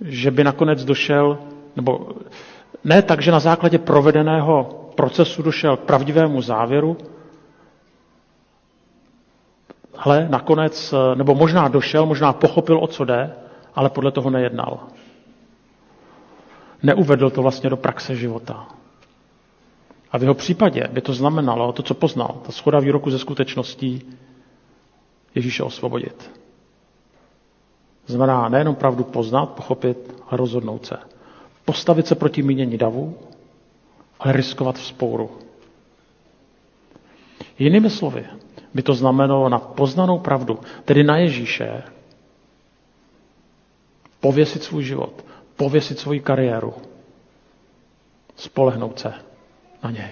že 0.00 0.30
by 0.30 0.44
nakonec 0.44 0.84
došel, 0.84 1.38
nebo 1.76 2.08
ne 2.84 3.02
tak, 3.02 3.22
že 3.22 3.32
na 3.32 3.40
základě 3.40 3.78
provedeného 3.78 4.64
procesu 4.94 5.42
došel 5.42 5.76
k 5.76 5.80
pravdivému 5.80 6.42
závěru, 6.42 6.96
ale 9.98 10.26
nakonec, 10.30 10.94
nebo 11.14 11.34
možná 11.34 11.68
došel, 11.68 12.06
možná 12.06 12.32
pochopil, 12.32 12.78
o 12.82 12.86
co 12.86 13.04
jde, 13.04 13.32
ale 13.74 13.90
podle 13.90 14.10
toho 14.12 14.30
nejednal. 14.30 14.78
Neuvedl 16.82 17.30
to 17.30 17.42
vlastně 17.42 17.70
do 17.70 17.76
praxe 17.76 18.16
života. 18.16 18.68
A 20.12 20.18
v 20.18 20.22
jeho 20.22 20.34
případě 20.34 20.88
by 20.92 21.00
to 21.00 21.12
znamenalo 21.14 21.72
to, 21.72 21.82
co 21.82 21.94
poznal, 21.94 22.40
ta 22.46 22.52
schoda 22.52 22.78
výroku 22.78 23.10
ze 23.10 23.18
skutečností, 23.18 24.02
Ježíše 25.34 25.62
osvobodit. 25.62 26.30
Znamená 28.06 28.48
nejenom 28.48 28.74
pravdu 28.74 29.04
poznat, 29.04 29.46
pochopit, 29.46 30.14
ale 30.28 30.36
rozhodnout 30.38 30.86
se. 30.86 30.96
Postavit 31.64 32.06
se 32.06 32.14
proti 32.14 32.42
mínění 32.42 32.78
davu, 32.78 33.18
ale 34.20 34.32
riskovat 34.32 34.76
v 34.78 34.86
spouru. 34.86 35.30
Jinými 37.58 37.90
slovy, 37.90 38.26
by 38.74 38.82
to 38.82 38.94
znamenalo 38.94 39.48
na 39.48 39.58
poznanou 39.58 40.18
pravdu, 40.18 40.58
tedy 40.84 41.04
na 41.04 41.16
Ježíše, 41.16 41.82
pověsit 44.20 44.62
svůj 44.62 44.84
život, 44.84 45.24
pověsit 45.58 45.98
svoji 45.98 46.20
kariéru, 46.20 46.74
spolehnout 48.36 48.98
se 49.00 49.14
na 49.82 49.90
něj. 49.90 50.10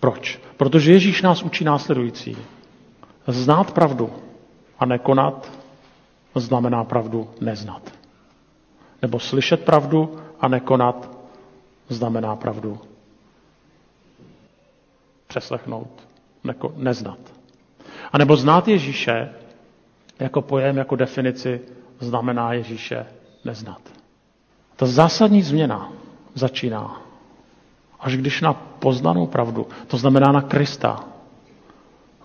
Proč? 0.00 0.40
Protože 0.56 0.92
Ježíš 0.92 1.22
nás 1.22 1.42
učí 1.42 1.64
následující. 1.64 2.36
Znát 3.26 3.72
pravdu 3.72 4.10
a 4.78 4.86
nekonat 4.86 5.52
znamená 6.34 6.84
pravdu 6.84 7.30
neznat. 7.40 7.92
Nebo 9.02 9.18
slyšet 9.20 9.64
pravdu 9.64 10.20
a 10.40 10.48
nekonat 10.48 11.10
znamená 11.88 12.36
pravdu 12.36 12.80
přeslechnout, 15.26 16.08
neko, 16.44 16.72
neznat. 16.76 17.18
A 18.12 18.18
nebo 18.18 18.36
znát 18.36 18.68
Ježíše 18.68 19.28
jako 20.18 20.42
pojem, 20.42 20.76
jako 20.76 20.96
definici 20.96 21.60
znamená 22.00 22.52
Ježíše 22.52 23.06
neznat. 23.44 23.80
Ta 24.76 24.86
zásadní 24.86 25.42
změna 25.42 25.92
začíná, 26.34 27.02
až 28.00 28.16
když 28.16 28.40
na 28.40 28.52
poznanou 28.52 29.26
pravdu, 29.26 29.66
to 29.86 29.96
znamená 29.96 30.32
na 30.32 30.40
Krista, 30.40 31.04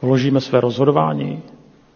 vložíme 0.02 0.42
své 0.42 0.62
rozhodování, 0.62 1.42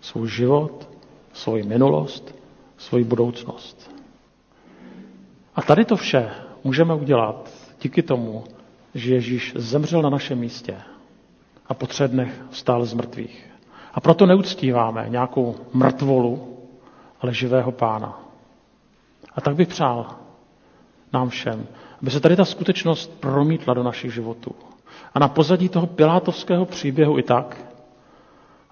svůj 0.02 0.30
život, 0.30 0.90
svoji 1.34 1.64
minulost, 1.64 2.36
svoji 2.78 3.04
budoucnost. 3.04 3.92
A 5.56 5.62
tady 5.62 5.86
to 5.86 5.96
vše 5.96 6.30
můžeme 6.64 6.94
udělat 6.94 7.50
díky 7.82 8.02
tomu, 8.04 8.44
že 8.96 9.14
Ježíš 9.14 9.54
zemřel 9.56 10.02
na 10.02 10.10
našem 10.10 10.40
místě 10.40 10.78
a 11.68 11.74
po 11.74 11.88
třech 11.88 12.12
dnech 12.12 12.42
vstal 12.50 12.86
z 12.86 12.94
mrtvých. 12.94 13.46
A 13.94 14.00
proto 14.02 14.26
neuctíváme 14.26 15.06
nějakou 15.10 15.56
mrtvolu, 15.74 16.58
ale 17.22 17.34
živého 17.34 17.72
pána. 17.72 18.29
A 19.40 19.42
tak 19.42 19.56
bych 19.56 19.68
přál 19.68 20.06
nám 21.14 21.30
všem, 21.30 21.68
aby 22.02 22.12
se 22.12 22.20
tady 22.20 22.36
ta 22.36 22.46
skutečnost 22.46 23.20
promítla 23.20 23.74
do 23.74 23.84
našich 23.84 24.14
životů. 24.14 24.56
A 25.14 25.20
na 25.20 25.28
pozadí 25.28 25.70
toho 25.70 25.88
pilátovského 25.88 26.66
příběhu 26.66 27.20
i 27.20 27.24
tak, 27.24 27.58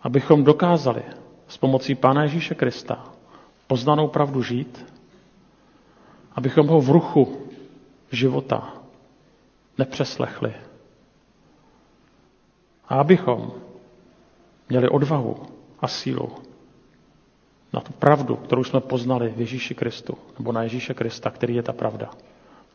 abychom 0.04 0.44
dokázali 0.44 1.04
s 1.48 1.58
pomocí 1.58 1.96
Pána 1.96 2.24
Ježíše 2.24 2.56
Krista 2.56 3.06
poznanou 3.68 4.08
pravdu 4.08 4.44
žít, 4.44 4.94
abychom 6.36 6.68
ho 6.68 6.82
v 6.82 6.90
ruchu 6.90 7.38
života 8.12 8.74
nepřeslechli. 9.78 10.54
A 12.90 12.96
abychom 12.96 13.52
měli 14.70 14.90
odvahu 14.90 15.36
a 15.80 15.88
sílu 15.88 16.47
na 17.78 17.82
tu 17.82 17.94
pravdu, 17.94 18.36
kterou 18.36 18.64
jsme 18.64 18.82
poznali 18.82 19.30
v 19.30 19.40
Ježíši 19.40 19.76
Kristu, 19.76 20.18
nebo 20.38 20.52
na 20.52 20.64
Ježíše 20.64 20.94
Krista, 20.94 21.30
který 21.30 21.56
je 21.56 21.64
ta 21.64 21.74
pravda. 21.74 22.10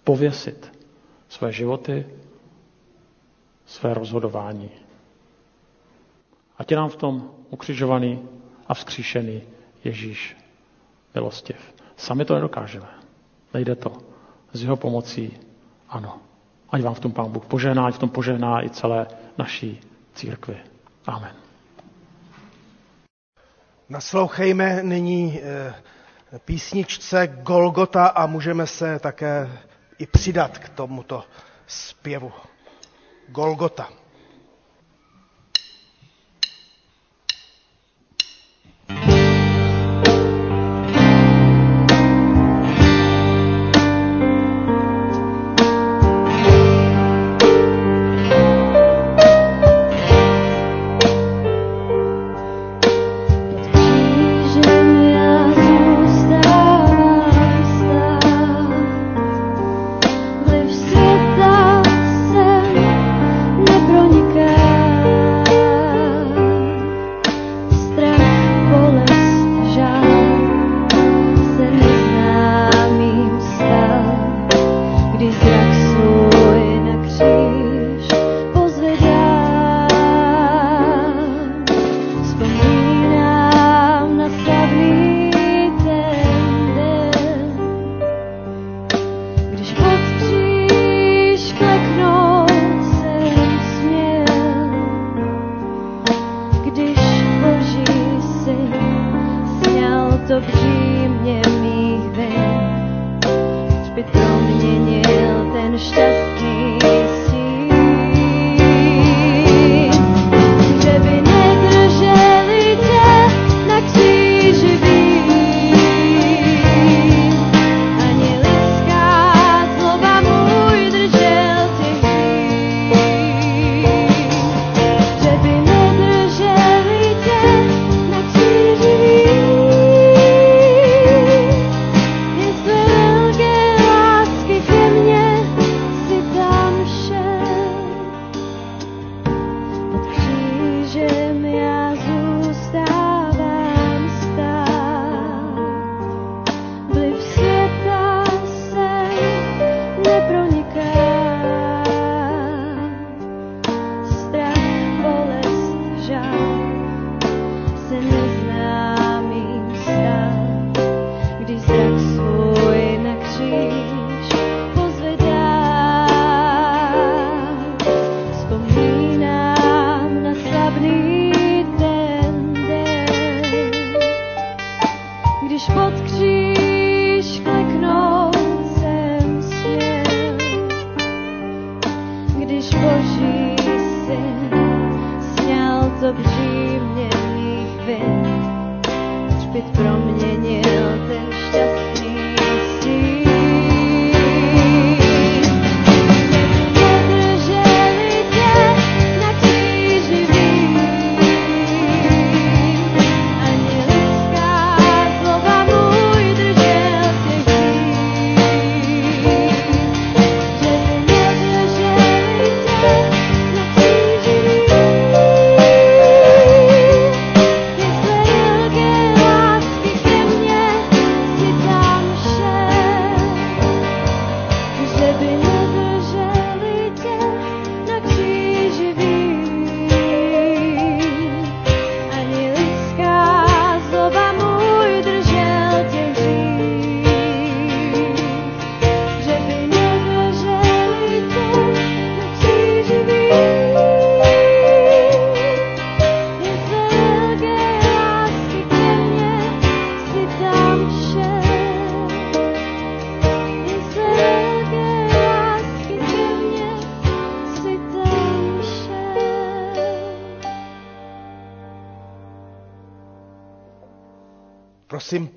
Pověsit 0.05 0.79
své 1.29 1.53
životy, 1.53 2.07
své 3.67 3.95
rozhodování. 3.95 4.71
Ať 6.59 6.71
je 6.71 6.77
nám 6.77 6.89
v 6.89 6.97
tom 6.97 7.31
ukřižovaný 7.51 8.23
a 8.67 8.75
vzkříšený 8.75 9.43
Ježíš 9.85 10.37
milostiv. 11.15 11.75
Sami 11.97 12.25
to 12.25 12.35
nedokážeme. 12.35 12.89
Nejde 13.55 13.75
to. 13.75 13.93
S 14.53 14.63
jeho 14.63 14.77
pomocí 14.77 15.39
ano. 15.89 16.19
Ať 16.71 16.83
vám 16.83 16.95
v 16.95 17.01
tom 17.01 17.13
Pán 17.13 17.33
Bůh 17.33 17.47
požehná, 17.47 17.87
ať 17.87 17.95
v 17.95 17.99
tom 17.99 18.09
požehná 18.09 18.65
i 18.65 18.71
celé 18.71 19.07
naší 19.39 19.81
církvi. 20.15 20.57
Amen. 21.07 21.41
Naslouchejme 23.93 24.82
nyní 24.82 25.40
eh, 25.43 25.74
písničce 26.45 27.26
Golgota 27.26 28.07
a 28.07 28.26
můžeme 28.26 28.66
se 28.66 28.99
také 28.99 29.49
i 29.99 30.07
přidat 30.07 30.59
k 30.59 30.68
tomuto 30.68 31.24
zpěvu. 31.66 32.32
Golgota. 33.28 33.88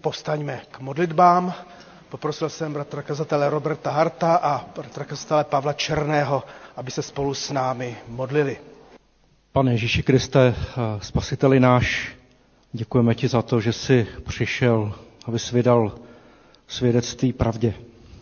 Prosím, 0.06 0.22
postaňme 0.22 0.62
k 0.72 0.80
modlitbám. 0.80 1.54
Poprosil 2.10 2.50
jsem 2.50 2.74
bratra 2.74 3.02
kazatele 3.02 3.50
Roberta 3.50 3.92
Harta 3.92 4.36
a 4.36 4.66
bratra 4.76 5.06
kazatele 5.06 5.44
Pavla 5.44 5.74
Černého, 5.74 6.44
aby 6.76 6.92
se 6.92 7.02
spolu 7.02 7.34
s 7.34 7.52
námi 7.52 7.98
modlili. 8.08 8.58
Pane 9.52 9.72
Ježíši 9.72 10.04
Kriste, 10.04 10.56
spasiteli 11.02 11.60
náš, 11.60 12.14
děkujeme 12.74 13.16
ti 13.16 13.28
za 13.28 13.42
to, 13.42 13.60
že 13.62 13.74
jsi 13.74 14.08
přišel, 14.28 14.94
aby 15.26 15.40
jsi 15.40 15.56
vydal 15.56 15.92
svědectví 16.68 17.34
pravdě. 17.34 17.74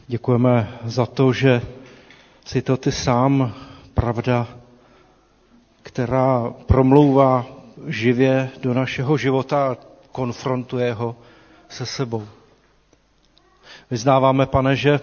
Děkujeme 0.07 0.79
za 0.83 1.05
to, 1.05 1.33
že 1.33 1.61
jsi 2.45 2.61
to 2.61 2.77
ty 2.77 2.91
sám 2.91 3.53
pravda, 3.93 4.47
která 5.81 6.53
promlouvá 6.65 7.45
živě 7.87 8.49
do 8.61 8.73
našeho 8.73 9.17
života 9.17 9.77
konfrontuje 10.11 10.93
ho 10.93 11.15
se 11.73 11.85
sebou. 11.85 12.27
Vyznáváme, 13.91 14.45
pane, 14.45 14.75
že 14.75 14.99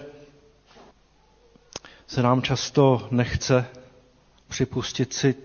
se 2.07 2.21
nám 2.21 2.41
často 2.41 3.07
nechce 3.11 3.65
připustit 4.47 5.13
si 5.13 5.35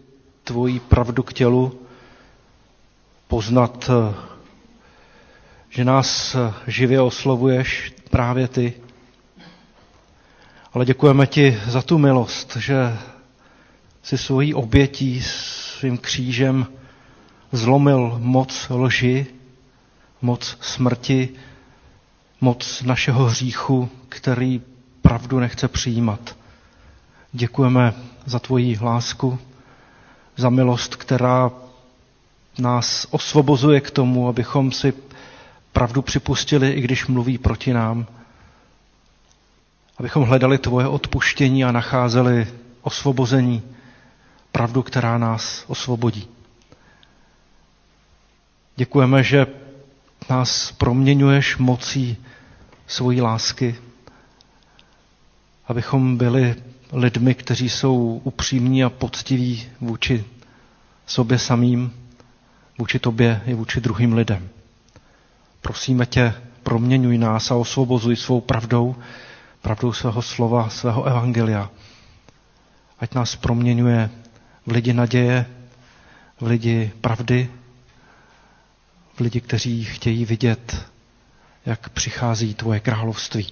tvoji 0.45 0.81
pravdu 0.81 1.23
k 1.23 1.33
tělu, 1.33 1.81
poznat, 3.29 3.91
že 5.71 5.85
nás 5.85 6.37
živě 6.67 7.01
oslovuješ 7.01 7.93
právě 8.11 8.49
ty. 8.49 8.75
Ale 10.73 10.85
děkujeme 10.85 11.27
ti 11.27 11.61
za 11.67 11.83
tu 11.83 11.99
milost, 11.99 12.57
že 12.57 12.99
si 14.03 14.19
svojí 14.19 14.55
obětí, 14.55 15.23
svým 15.23 15.99
křížem 15.99 16.67
zlomil 17.53 18.17
moc 18.19 18.67
lži, 18.71 19.27
moc 20.23 20.57
smrti, 20.61 21.29
moc 22.41 22.83
našeho 22.83 23.25
hříchu, 23.25 23.89
který 24.09 24.63
pravdu 25.03 25.39
nechce 25.41 25.69
přijímat. 25.69 26.37
Děkujeme 27.33 27.95
za 28.25 28.39
tvoji 28.39 28.79
lásku, 28.83 29.39
za 30.37 30.51
milost, 30.51 30.97
která 30.97 31.51
nás 32.59 33.07
osvobozuje 33.11 33.81
k 33.81 33.91
tomu, 33.91 34.29
abychom 34.29 34.73
si 34.73 34.93
pravdu 35.73 36.03
připustili, 36.03 36.71
i 36.73 36.81
když 36.81 37.07
mluví 37.07 37.39
proti 37.39 37.73
nám. 37.73 38.07
Abychom 39.99 40.23
hledali 40.23 40.59
tvoje 40.59 40.89
odpuštění 40.89 41.65
a 41.65 41.73
nacházeli 41.73 42.47
osvobození, 42.83 43.63
pravdu, 44.53 44.83
která 44.83 45.19
nás 45.19 45.65
osvobodí. 45.67 46.29
Děkujeme, 48.77 49.23
že 49.23 49.47
nás 50.31 50.73
proměňuješ 50.73 51.57
mocí 51.57 52.17
svojí 52.87 53.21
lásky, 53.21 53.77
abychom 55.69 56.17
byli 56.17 56.55
lidmi, 56.93 57.35
kteří 57.35 57.69
jsou 57.69 58.21
upřímní 58.25 58.85
a 58.85 58.91
poctiví 58.91 59.67
vůči 59.81 60.25
sobě 61.07 61.39
samým, 61.39 61.93
vůči 62.79 62.99
tobě 62.99 63.41
i 63.47 63.55
vůči 63.55 63.81
druhým 63.81 64.13
lidem. 64.13 64.49
Prosíme 65.61 66.07
tě, 66.07 66.35
proměňuj 66.63 67.19
nás 67.19 67.51
a 67.51 67.55
osvobozuj 67.55 68.17
svou 68.17 68.41
pravdou, 68.41 68.97
pravdou 69.63 69.93
svého 69.93 70.23
slova, 70.23 70.69
svého 70.69 71.05
evangelia. 71.05 71.71
Ať 72.99 73.15
nás 73.15 73.37
proměňuje 73.37 74.11
v 74.67 74.71
lidi 74.73 74.93
naděje, 74.93 75.47
v 76.41 76.47
lidi 76.47 76.93
pravdy, 77.01 77.51
lidi, 79.21 79.41
kteří 79.41 79.85
chtějí 79.85 80.25
vidět, 80.25 80.87
jak 81.67 81.89
přichází 81.89 82.55
tvoje 82.55 82.81
království 82.81 83.47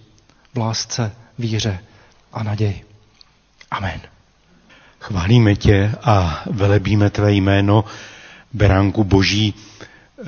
v 0.54 0.58
lásce, 0.58 1.12
víře 1.38 1.78
a 2.32 2.42
naději. 2.42 2.84
Amen. 3.70 4.00
Chválíme 5.00 5.56
tě 5.56 5.92
a 6.02 6.42
velebíme 6.50 7.10
tvé 7.10 7.32
jméno, 7.32 7.84
beránku 8.52 9.04
boží, 9.04 9.54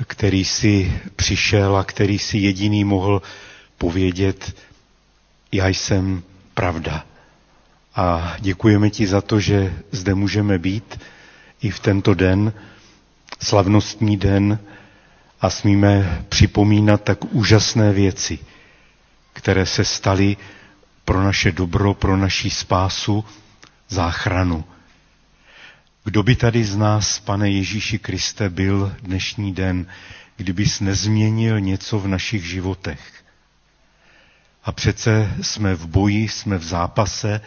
který 0.07 0.45
si 0.45 1.01
přišel 1.15 1.77
a 1.77 1.83
který 1.83 2.19
si 2.19 2.37
jediný 2.37 2.83
mohl 2.83 3.21
povědět, 3.77 4.55
já 5.51 5.67
jsem 5.67 6.23
pravda. 6.53 7.05
A 7.95 8.35
děkujeme 8.39 8.89
ti 8.89 9.07
za 9.07 9.21
to, 9.21 9.39
že 9.39 9.73
zde 9.91 10.13
můžeme 10.15 10.59
být 10.59 10.99
i 11.61 11.69
v 11.69 11.79
tento 11.79 12.13
den, 12.13 12.53
slavnostní 13.41 14.17
den, 14.17 14.59
a 15.41 15.49
smíme 15.49 16.25
připomínat 16.29 17.03
tak 17.03 17.25
úžasné 17.25 17.93
věci, 17.93 18.39
které 19.33 19.65
se 19.65 19.85
staly 19.85 20.37
pro 21.05 21.23
naše 21.23 21.51
dobro, 21.51 21.93
pro 21.93 22.17
naší 22.17 22.49
spásu, 22.49 23.25
záchranu. 23.89 24.63
Kdo 26.03 26.23
by 26.23 26.35
tady 26.35 26.63
z 26.65 26.77
nás, 26.77 27.19
pane 27.19 27.49
Ježíši 27.49 27.99
Kriste, 27.99 28.49
byl 28.49 28.95
dnešní 29.01 29.53
den, 29.53 29.85
kdybys 30.37 30.79
nezměnil 30.79 31.59
něco 31.59 31.99
v 31.99 32.07
našich 32.07 32.45
životech? 32.45 33.23
A 34.63 34.71
přece 34.71 35.33
jsme 35.41 35.75
v 35.75 35.87
boji, 35.87 36.29
jsme 36.29 36.57
v 36.57 36.63
zápase, 36.63 37.41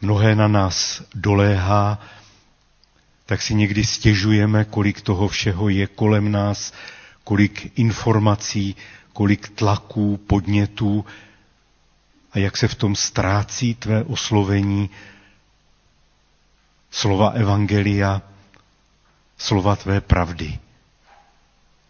mnohé 0.00 0.34
na 0.34 0.48
nás 0.48 1.02
doléhá, 1.14 2.00
tak 3.26 3.42
si 3.42 3.54
někdy 3.54 3.84
stěžujeme, 3.84 4.64
kolik 4.64 5.00
toho 5.00 5.28
všeho 5.28 5.68
je 5.68 5.86
kolem 5.86 6.32
nás, 6.32 6.72
kolik 7.24 7.78
informací, 7.78 8.76
kolik 9.12 9.48
tlaků, 9.48 10.16
podnětů 10.16 11.04
a 12.32 12.38
jak 12.38 12.56
se 12.56 12.68
v 12.68 12.74
tom 12.74 12.96
ztrácí 12.96 13.74
tvé 13.74 14.04
oslovení, 14.04 14.90
slova 16.90 17.28
Evangelia, 17.30 18.22
slova 19.38 19.76
tvé 19.76 20.00
pravdy. 20.00 20.58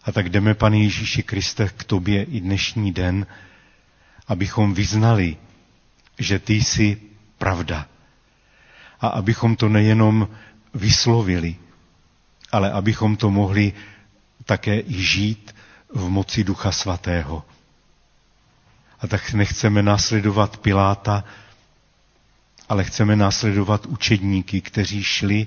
A 0.05 0.12
tak 0.12 0.28
jdeme, 0.28 0.55
pane 0.55 0.78
Ježíši 0.78 1.22
Kriste, 1.22 1.68
k 1.68 1.85
tobě 1.85 2.22
i 2.22 2.41
dnešní 2.41 2.93
den, 2.93 3.26
abychom 4.28 4.74
vyznali, 4.74 5.37
že 6.18 6.39
ty 6.39 6.55
jsi 6.55 7.01
pravda. 7.39 7.87
A 9.01 9.09
abychom 9.09 9.57
to 9.57 9.68
nejenom 9.68 10.28
vyslovili, 10.75 11.57
ale 12.53 12.72
abychom 12.72 13.16
to 13.16 13.31
mohli 13.31 13.72
také 14.45 14.81
i 14.81 15.03
žít 15.03 15.55
v 15.95 16.09
moci 16.09 16.45
Ducha 16.45 16.72
Svatého. 16.72 17.45
A 19.01 19.07
tak 19.07 19.33
nechceme 19.33 19.83
následovat 19.83 20.57
Piláta, 20.57 21.25
ale 22.68 22.85
chceme 22.85 23.16
následovat 23.16 23.87
učedníky, 23.87 24.61
kteří 24.61 25.03
šli, 25.05 25.47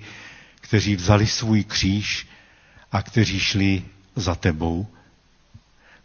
kteří 0.61 0.95
vzali 0.95 1.27
svůj 1.27 1.63
kříž 1.63 2.27
a 2.91 3.01
kteří 3.01 3.39
šli 3.39 3.83
za 4.15 4.35
tebou. 4.35 4.87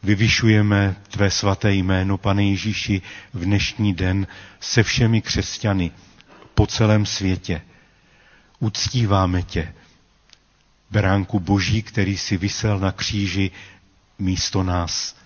Vyvyšujeme 0.03 0.97
tvé 1.09 1.31
svaté 1.31 1.75
jméno, 1.75 2.19
pane 2.19 2.45
Ježíši, 2.45 3.03
v 3.35 3.45
dnešní 3.45 3.95
den 3.95 4.27
se 4.61 4.83
všemi 4.83 5.23
křesťany 5.23 5.91
po 6.55 6.67
celém 6.67 7.07
světě. 7.07 7.63
Uctíváme 8.63 9.43
tě, 9.43 9.75
beránku 10.91 11.41
Boží, 11.41 11.83
který 11.83 12.17
si 12.19 12.37
vysel 12.37 12.79
na 12.79 12.93
kříži 12.93 13.51
místo 14.19 14.63
nás. 14.63 15.17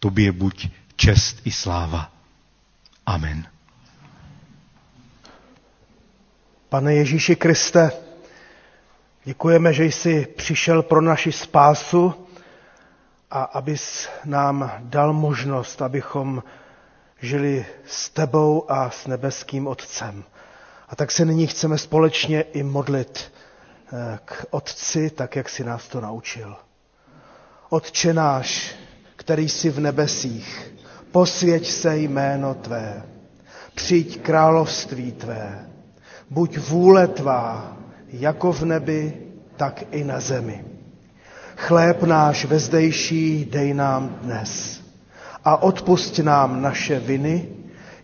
Tobě 0.00 0.32
buď 0.32 0.68
čest 0.96 1.40
i 1.44 1.50
sláva. 1.50 2.12
Amen. 3.06 3.46
Pane 6.68 6.94
Ježíši 6.94 7.36
Kriste, 7.36 7.90
děkujeme, 9.24 9.72
že 9.72 9.84
jsi 9.84 10.26
přišel 10.36 10.82
pro 10.82 11.00
naši 11.00 11.32
spásu 11.32 12.14
a 13.30 13.42
abys 13.42 14.08
nám 14.24 14.72
dal 14.80 15.12
možnost, 15.12 15.82
abychom 15.82 16.42
žili 17.20 17.66
s 17.86 18.08
tebou 18.10 18.70
a 18.70 18.90
s 18.90 19.06
nebeským 19.06 19.66
Otcem. 19.66 20.24
A 20.88 20.96
tak 20.96 21.10
se 21.10 21.24
nyní 21.24 21.46
chceme 21.46 21.78
společně 21.78 22.42
i 22.42 22.62
modlit 22.62 23.32
eh, 23.92 24.18
k 24.24 24.46
Otci, 24.50 25.10
tak 25.10 25.36
jak 25.36 25.48
si 25.48 25.64
nás 25.64 25.88
to 25.88 26.00
naučil. 26.00 26.56
Otče 27.68 28.14
náš, 28.14 28.74
který 29.16 29.48
jsi 29.48 29.70
v 29.70 29.80
nebesích, 29.80 30.72
posvěť 31.12 31.70
se 31.70 31.96
jméno 31.96 32.54
Tvé, 32.54 33.02
přijď 33.74 34.20
království 34.20 35.12
Tvé, 35.12 35.68
buď 36.30 36.58
vůle 36.58 37.08
Tvá, 37.08 37.76
jako 38.08 38.52
v 38.52 38.64
nebi, 38.64 39.20
tak 39.56 39.82
i 39.90 40.04
na 40.04 40.20
zemi. 40.20 40.64
Chléb 41.56 42.02
náš 42.02 42.44
vezdejší 42.44 43.44
dej 43.44 43.74
nám 43.74 44.08
dnes 44.08 44.80
a 45.44 45.62
odpust 45.62 46.18
nám 46.18 46.62
naše 46.62 47.00
viny, 47.00 47.48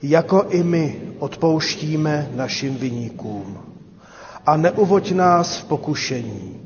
jako 0.03 0.45
i 0.51 0.63
my 0.63 1.01
odpouštíme 1.19 2.31
našim 2.35 2.77
viníkům. 2.77 3.59
A 4.47 4.57
neuvoď 4.57 5.13
nás 5.13 5.57
v 5.59 5.65
pokušení, 5.65 6.61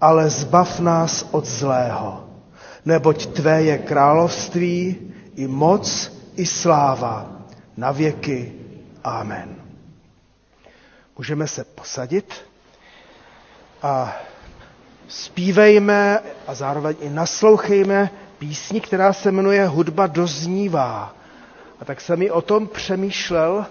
ale 0.00 0.30
zbav 0.30 0.80
nás 0.80 1.28
od 1.30 1.44
zlého, 1.46 2.24
neboť 2.84 3.26
Tvé 3.26 3.62
je 3.62 3.78
království, 3.78 4.96
i 5.36 5.46
moc, 5.46 6.12
i 6.36 6.46
sláva, 6.46 7.32
na 7.76 7.92
věky. 7.92 8.52
Amen. 9.04 9.56
Můžeme 11.18 11.46
se 11.46 11.64
posadit 11.64 12.34
a 13.82 14.16
zpívejme 15.08 16.20
a 16.46 16.54
zároveň 16.54 16.96
i 17.00 17.10
naslouchejme 17.10 18.10
písni, 18.38 18.80
která 18.80 19.12
se 19.12 19.30
jmenuje 19.32 19.66
Hudba 19.66 20.06
doznívá. 20.06 21.14
A 21.82 21.84
tak 21.84 22.00
jsem 22.00 22.22
i 22.22 22.30
o 22.30 22.42
tom 22.42 22.66
přemýšlel, 22.68 23.66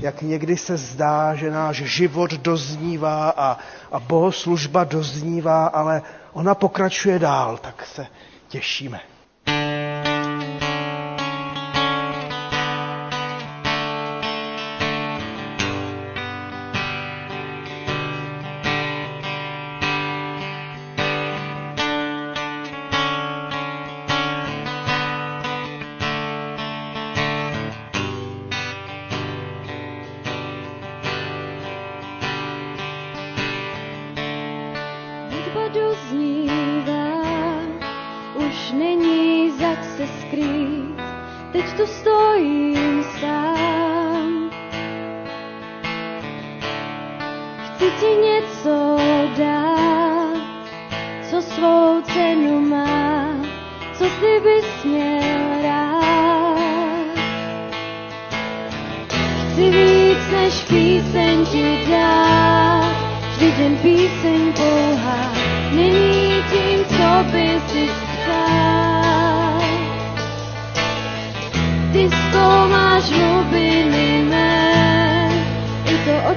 jak 0.00 0.22
někdy 0.22 0.56
se 0.56 0.76
zdá, 0.76 1.34
že 1.34 1.50
náš 1.50 1.76
život 1.76 2.30
doznívá 2.32 3.30
a, 3.30 3.58
a 3.92 4.00
bohoslužba 4.00 4.84
doznívá, 4.84 5.66
ale 5.66 6.02
ona 6.32 6.54
pokračuje 6.54 7.18
dál, 7.18 7.58
tak 7.58 7.86
se 7.86 8.06
těšíme. 8.48 9.00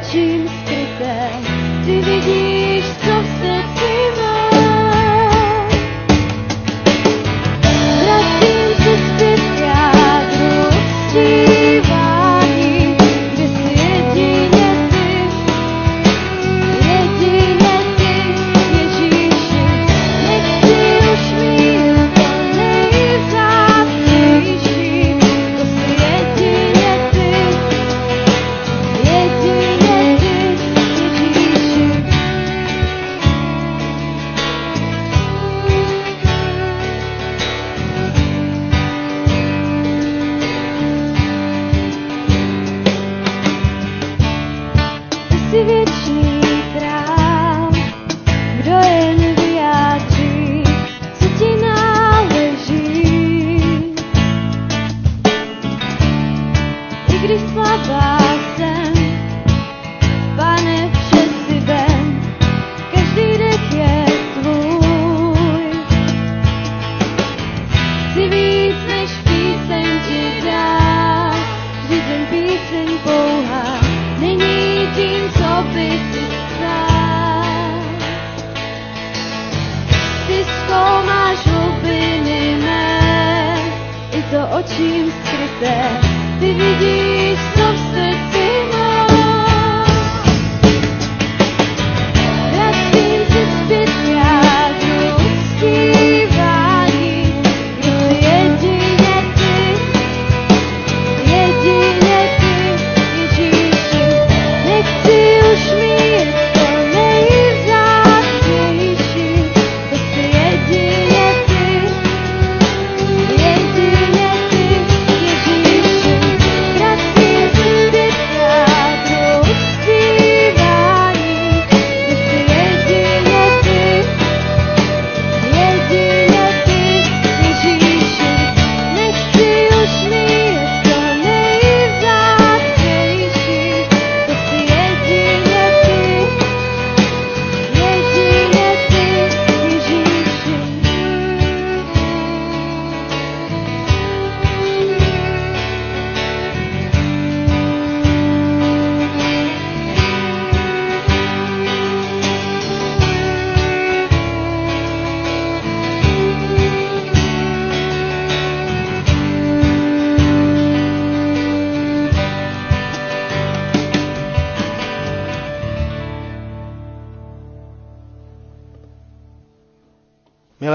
To 0.09 0.17
očím 0.17 0.47
skryté, 0.47 1.29
ty 1.85 2.01
vidíš, 2.01 2.49
co 2.53 2.58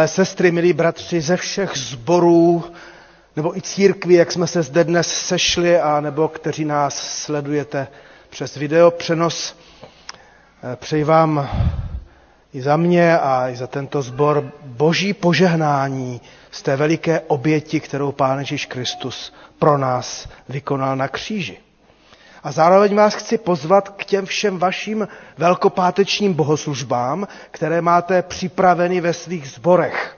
Milé 0.04 0.08
sestry, 0.08 0.50
milí 0.50 0.72
bratři, 0.72 1.20
ze 1.20 1.36
všech 1.36 1.72
zborů 1.76 2.64
nebo 3.36 3.56
i 3.56 3.62
církví, 3.62 4.14
jak 4.14 4.32
jsme 4.32 4.46
se 4.46 4.62
zde 4.62 4.84
dnes 4.84 5.08
sešli, 5.26 5.80
a 5.80 6.00
nebo 6.00 6.28
kteří 6.28 6.64
nás 6.64 6.94
sledujete 7.22 7.88
přes 8.30 8.54
video 8.56 8.90
přenos, 8.90 9.56
eh, 10.72 10.76
přeji 10.76 11.04
vám 11.04 11.48
i 12.54 12.62
za 12.62 12.76
mě 12.76 13.18
a 13.18 13.48
i 13.48 13.56
za 13.56 13.66
tento 13.66 14.02
zbor 14.02 14.52
boží 14.62 15.12
požehnání 15.12 16.20
z 16.50 16.62
té 16.62 16.76
veliké 16.76 17.20
oběti, 17.20 17.80
kterou 17.80 18.12
Pán 18.12 18.38
Ježíš 18.38 18.66
Kristus 18.66 19.32
pro 19.58 19.78
nás 19.78 20.28
vykonal 20.48 20.96
na 20.96 21.08
kříži. 21.08 21.58
A 22.44 22.52
zároveň 22.52 22.94
vás 22.96 23.14
chci 23.14 23.38
pozvat 23.38 23.88
k 23.88 24.04
těm 24.04 24.26
všem 24.26 24.58
vašim 24.58 25.08
velkopátečním 25.38 26.34
bohoslužbám, 26.34 27.28
které 27.50 27.80
máte 27.80 28.22
připraveny 28.22 29.00
ve 29.00 29.12
svých 29.12 29.48
zborech. 29.48 30.16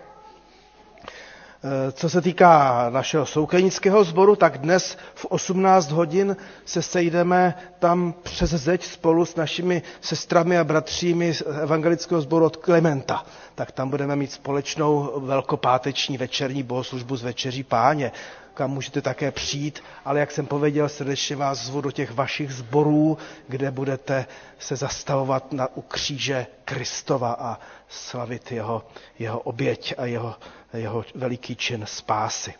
E, 1.88 1.92
Co 1.92 2.08
se 2.10 2.20
týká 2.22 2.86
našeho 2.90 3.26
soukenického 3.26 4.04
sboru, 4.04 4.36
tak 4.36 4.58
dnes 4.58 4.98
v 5.14 5.24
18 5.24 5.90
hodin 5.90 6.36
se 6.64 6.82
sejdeme 6.82 7.54
tam 7.78 8.14
přes 8.22 8.50
zeď 8.50 8.84
spolu 8.84 9.24
s 9.24 9.36
našimi 9.36 9.82
sestrami 10.00 10.58
a 10.58 10.64
bratřími 10.64 11.34
z 11.34 11.42
evangelického 11.62 12.20
sboru 12.20 12.44
od 12.44 12.56
Klementa. 12.56 13.24
Tak 13.54 13.72
tam 13.72 13.90
budeme 13.90 14.16
mít 14.16 14.32
společnou 14.32 15.12
velkopáteční 15.24 16.18
večerní 16.18 16.62
bohoslužbu 16.62 17.16
z 17.16 17.22
Večeří 17.22 17.62
páně 17.62 18.12
kam 18.56 18.70
můžete 18.70 19.02
také 19.02 19.30
přijít, 19.30 19.82
ale 20.04 20.20
jak 20.20 20.30
jsem 20.30 20.46
pověděl, 20.46 20.88
srdečně 20.88 21.36
vás 21.36 21.58
zvu 21.58 21.80
do 21.80 21.90
těch 21.90 22.12
vašich 22.12 22.52
zborů, 22.52 23.18
kde 23.48 23.70
budete 23.70 24.26
se 24.58 24.76
zastavovat 24.76 25.52
na, 25.52 25.68
u 25.76 25.80
kříže 25.82 26.46
Kristova 26.64 27.32
a 27.40 27.58
slavit 27.88 28.52
jeho, 28.52 28.84
jeho 29.18 29.38
oběť 29.40 29.94
a 29.98 30.04
jeho, 30.06 30.34
jeho 30.72 31.04
veliký 31.14 31.56
čin 31.56 31.84
spásy. 31.88 32.54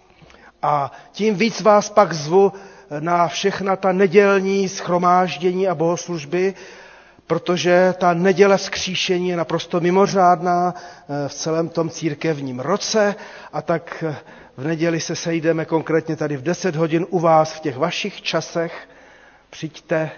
A 0.63 0.93
tím 1.13 1.35
víc 1.35 1.61
vás 1.61 1.91
pak 1.91 2.13
zvu 2.13 2.53
na 3.01 3.29
všechna 3.29 3.77
ta 3.77 3.93
nedělní 3.93 4.69
schromáždění 4.69 5.69
a 5.69 5.75
bohoslužby, 5.75 6.55
protože 7.27 7.95
ta 7.99 8.15
neděle 8.15 8.57
vzkříšení 8.57 9.29
je 9.29 9.37
naprosto 9.37 9.81
mimořádná 9.81 10.75
v 11.29 11.35
celém 11.35 11.69
tom 11.69 11.91
církevním 11.91 12.61
roce 12.61 13.15
a 13.53 13.63
tak 13.63 14.05
v 14.57 14.67
neděli 14.67 15.01
se 15.01 15.17
sejdeme 15.17 15.65
konkrétně 15.65 16.17
tady 16.17 16.37
v 16.37 16.43
10 16.43 16.77
hodin 16.77 17.07
u 17.11 17.19
vás 17.21 17.53
v 17.53 17.61
těch 17.61 17.77
vašich 17.77 18.23
časech. 18.23 18.89
Přijďte, 19.51 20.11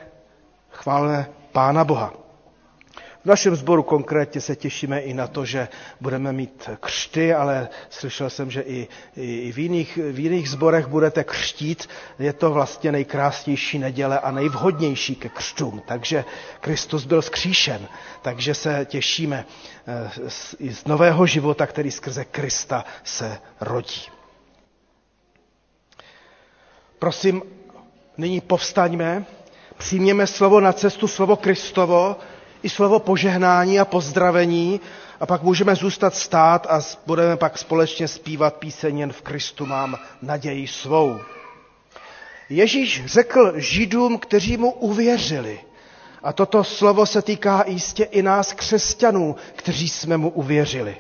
chválme 0.71 1.27
Pána 1.53 1.85
Boha. 1.85 2.28
V 3.23 3.27
našem 3.29 3.57
sboru 3.57 3.83
konkrétně 3.83 4.41
se 4.41 4.57
těšíme 4.57 5.01
i 5.01 5.15
na 5.15 5.27
to, 5.27 5.45
že 5.45 5.69
budeme 6.01 6.33
mít 6.33 6.71
křty, 6.81 7.35
ale 7.35 7.69
slyšel 7.91 8.31
jsem, 8.31 8.51
že 8.51 8.61
i, 8.61 8.89
i 9.17 9.53
v, 9.53 9.59
jiných, 9.59 9.97
v 10.13 10.19
jiných 10.19 10.51
zborech 10.51 10.87
budete 10.87 11.25
křtít. 11.25 11.89
Je 12.19 12.33
to 12.33 12.51
vlastně 12.51 12.93
nejkrásnější 12.93 13.79
neděle 13.79 14.21
a 14.21 14.31
nejvhodnější 14.31 15.15
ke 15.17 15.29
křtům. 15.29 15.83
Takže 15.87 16.25
Kristus 16.61 17.05
byl 17.05 17.23
skříšen, 17.23 17.89
takže 18.23 18.55
se 18.55 18.85
těšíme 18.91 19.45
z, 20.29 20.55
z 20.71 20.85
nového 20.87 21.27
života, 21.27 21.67
který 21.67 21.91
skrze 21.91 22.25
Krista 22.25 22.85
se 23.05 23.39
rodí. 23.61 24.03
Prosím, 26.99 27.43
nyní 28.17 28.41
povstaňme, 28.41 29.25
přijměme 29.79 30.27
slovo 30.27 30.61
na 30.61 30.73
cestu, 30.73 31.09
slovo 31.09 31.37
Kristovo, 31.37 32.17
i 32.63 32.69
slovo 32.69 32.99
požehnání 32.99 33.81
a 33.81 33.85
pozdravení 33.85 34.81
a 35.21 35.27
pak 35.27 35.43
můžeme 35.43 35.75
zůstat 35.75 36.15
stát 36.15 36.67
a 36.71 36.81
budeme 37.07 37.37
pak 37.37 37.59
společně 37.59 38.09
zpívat 38.09 38.55
píseň 38.57 38.99
jen 38.99 39.13
v 39.13 39.23
Kristu 39.23 39.67
mám 39.67 39.99
naději 40.23 40.67
svou. 40.67 41.21
Ježíš 42.49 43.03
řekl 43.07 43.53
Židům, 43.57 44.19
kteří 44.19 44.57
mu 44.57 44.71
uvěřili, 44.71 45.61
a 46.23 46.33
toto 46.33 46.65
slovo 46.65 47.07
se 47.07 47.23
týká 47.23 47.65
jistě 47.67 48.05
i 48.05 48.23
nás 48.23 48.53
křesťanů, 48.53 49.37
kteří 49.57 49.89
jsme 49.89 50.17
mu 50.17 50.29
uvěřili. 50.31 50.97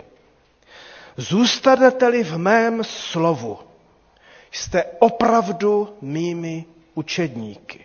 Zůstanete-li 1.16 2.24
v 2.24 2.38
mém 2.38 2.84
slovu, 2.84 3.58
jste 4.50 4.84
opravdu 4.98 5.96
mými 6.00 6.64
učedníky. 6.94 7.84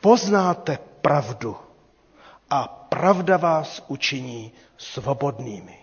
Poznáte 0.00 0.78
pravdu 1.00 1.56
a 2.50 2.68
pravda 2.68 3.36
vás 3.36 3.82
učiní 3.88 4.52
svobodnými. 4.78 5.78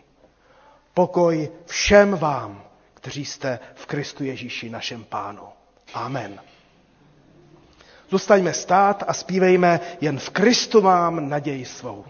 Pokoj 0.94 1.50
všem 1.66 2.18
vám, 2.18 2.64
kteří 2.94 3.26
jste 3.26 3.60
v 3.76 3.86
Kristu 3.86 4.24
Ježíši 4.24 4.70
našem 4.70 5.04
pánu. 5.04 5.44
Amen. 5.94 6.42
Zůstaňme 8.10 8.54
stát 8.54 9.04
a 9.08 9.14
zpívejme 9.14 9.80
jen 10.02 10.20
v 10.20 10.30
Kristu 10.30 10.82
mám 10.82 11.30
naději 11.30 11.66
svou. 11.66 12.06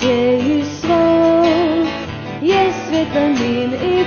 dare 0.00 0.40
you 0.40 0.64
slow, 0.64 1.42
yes, 2.40 2.90
with 2.90 3.12
the 3.12 3.28
mean 3.42 3.97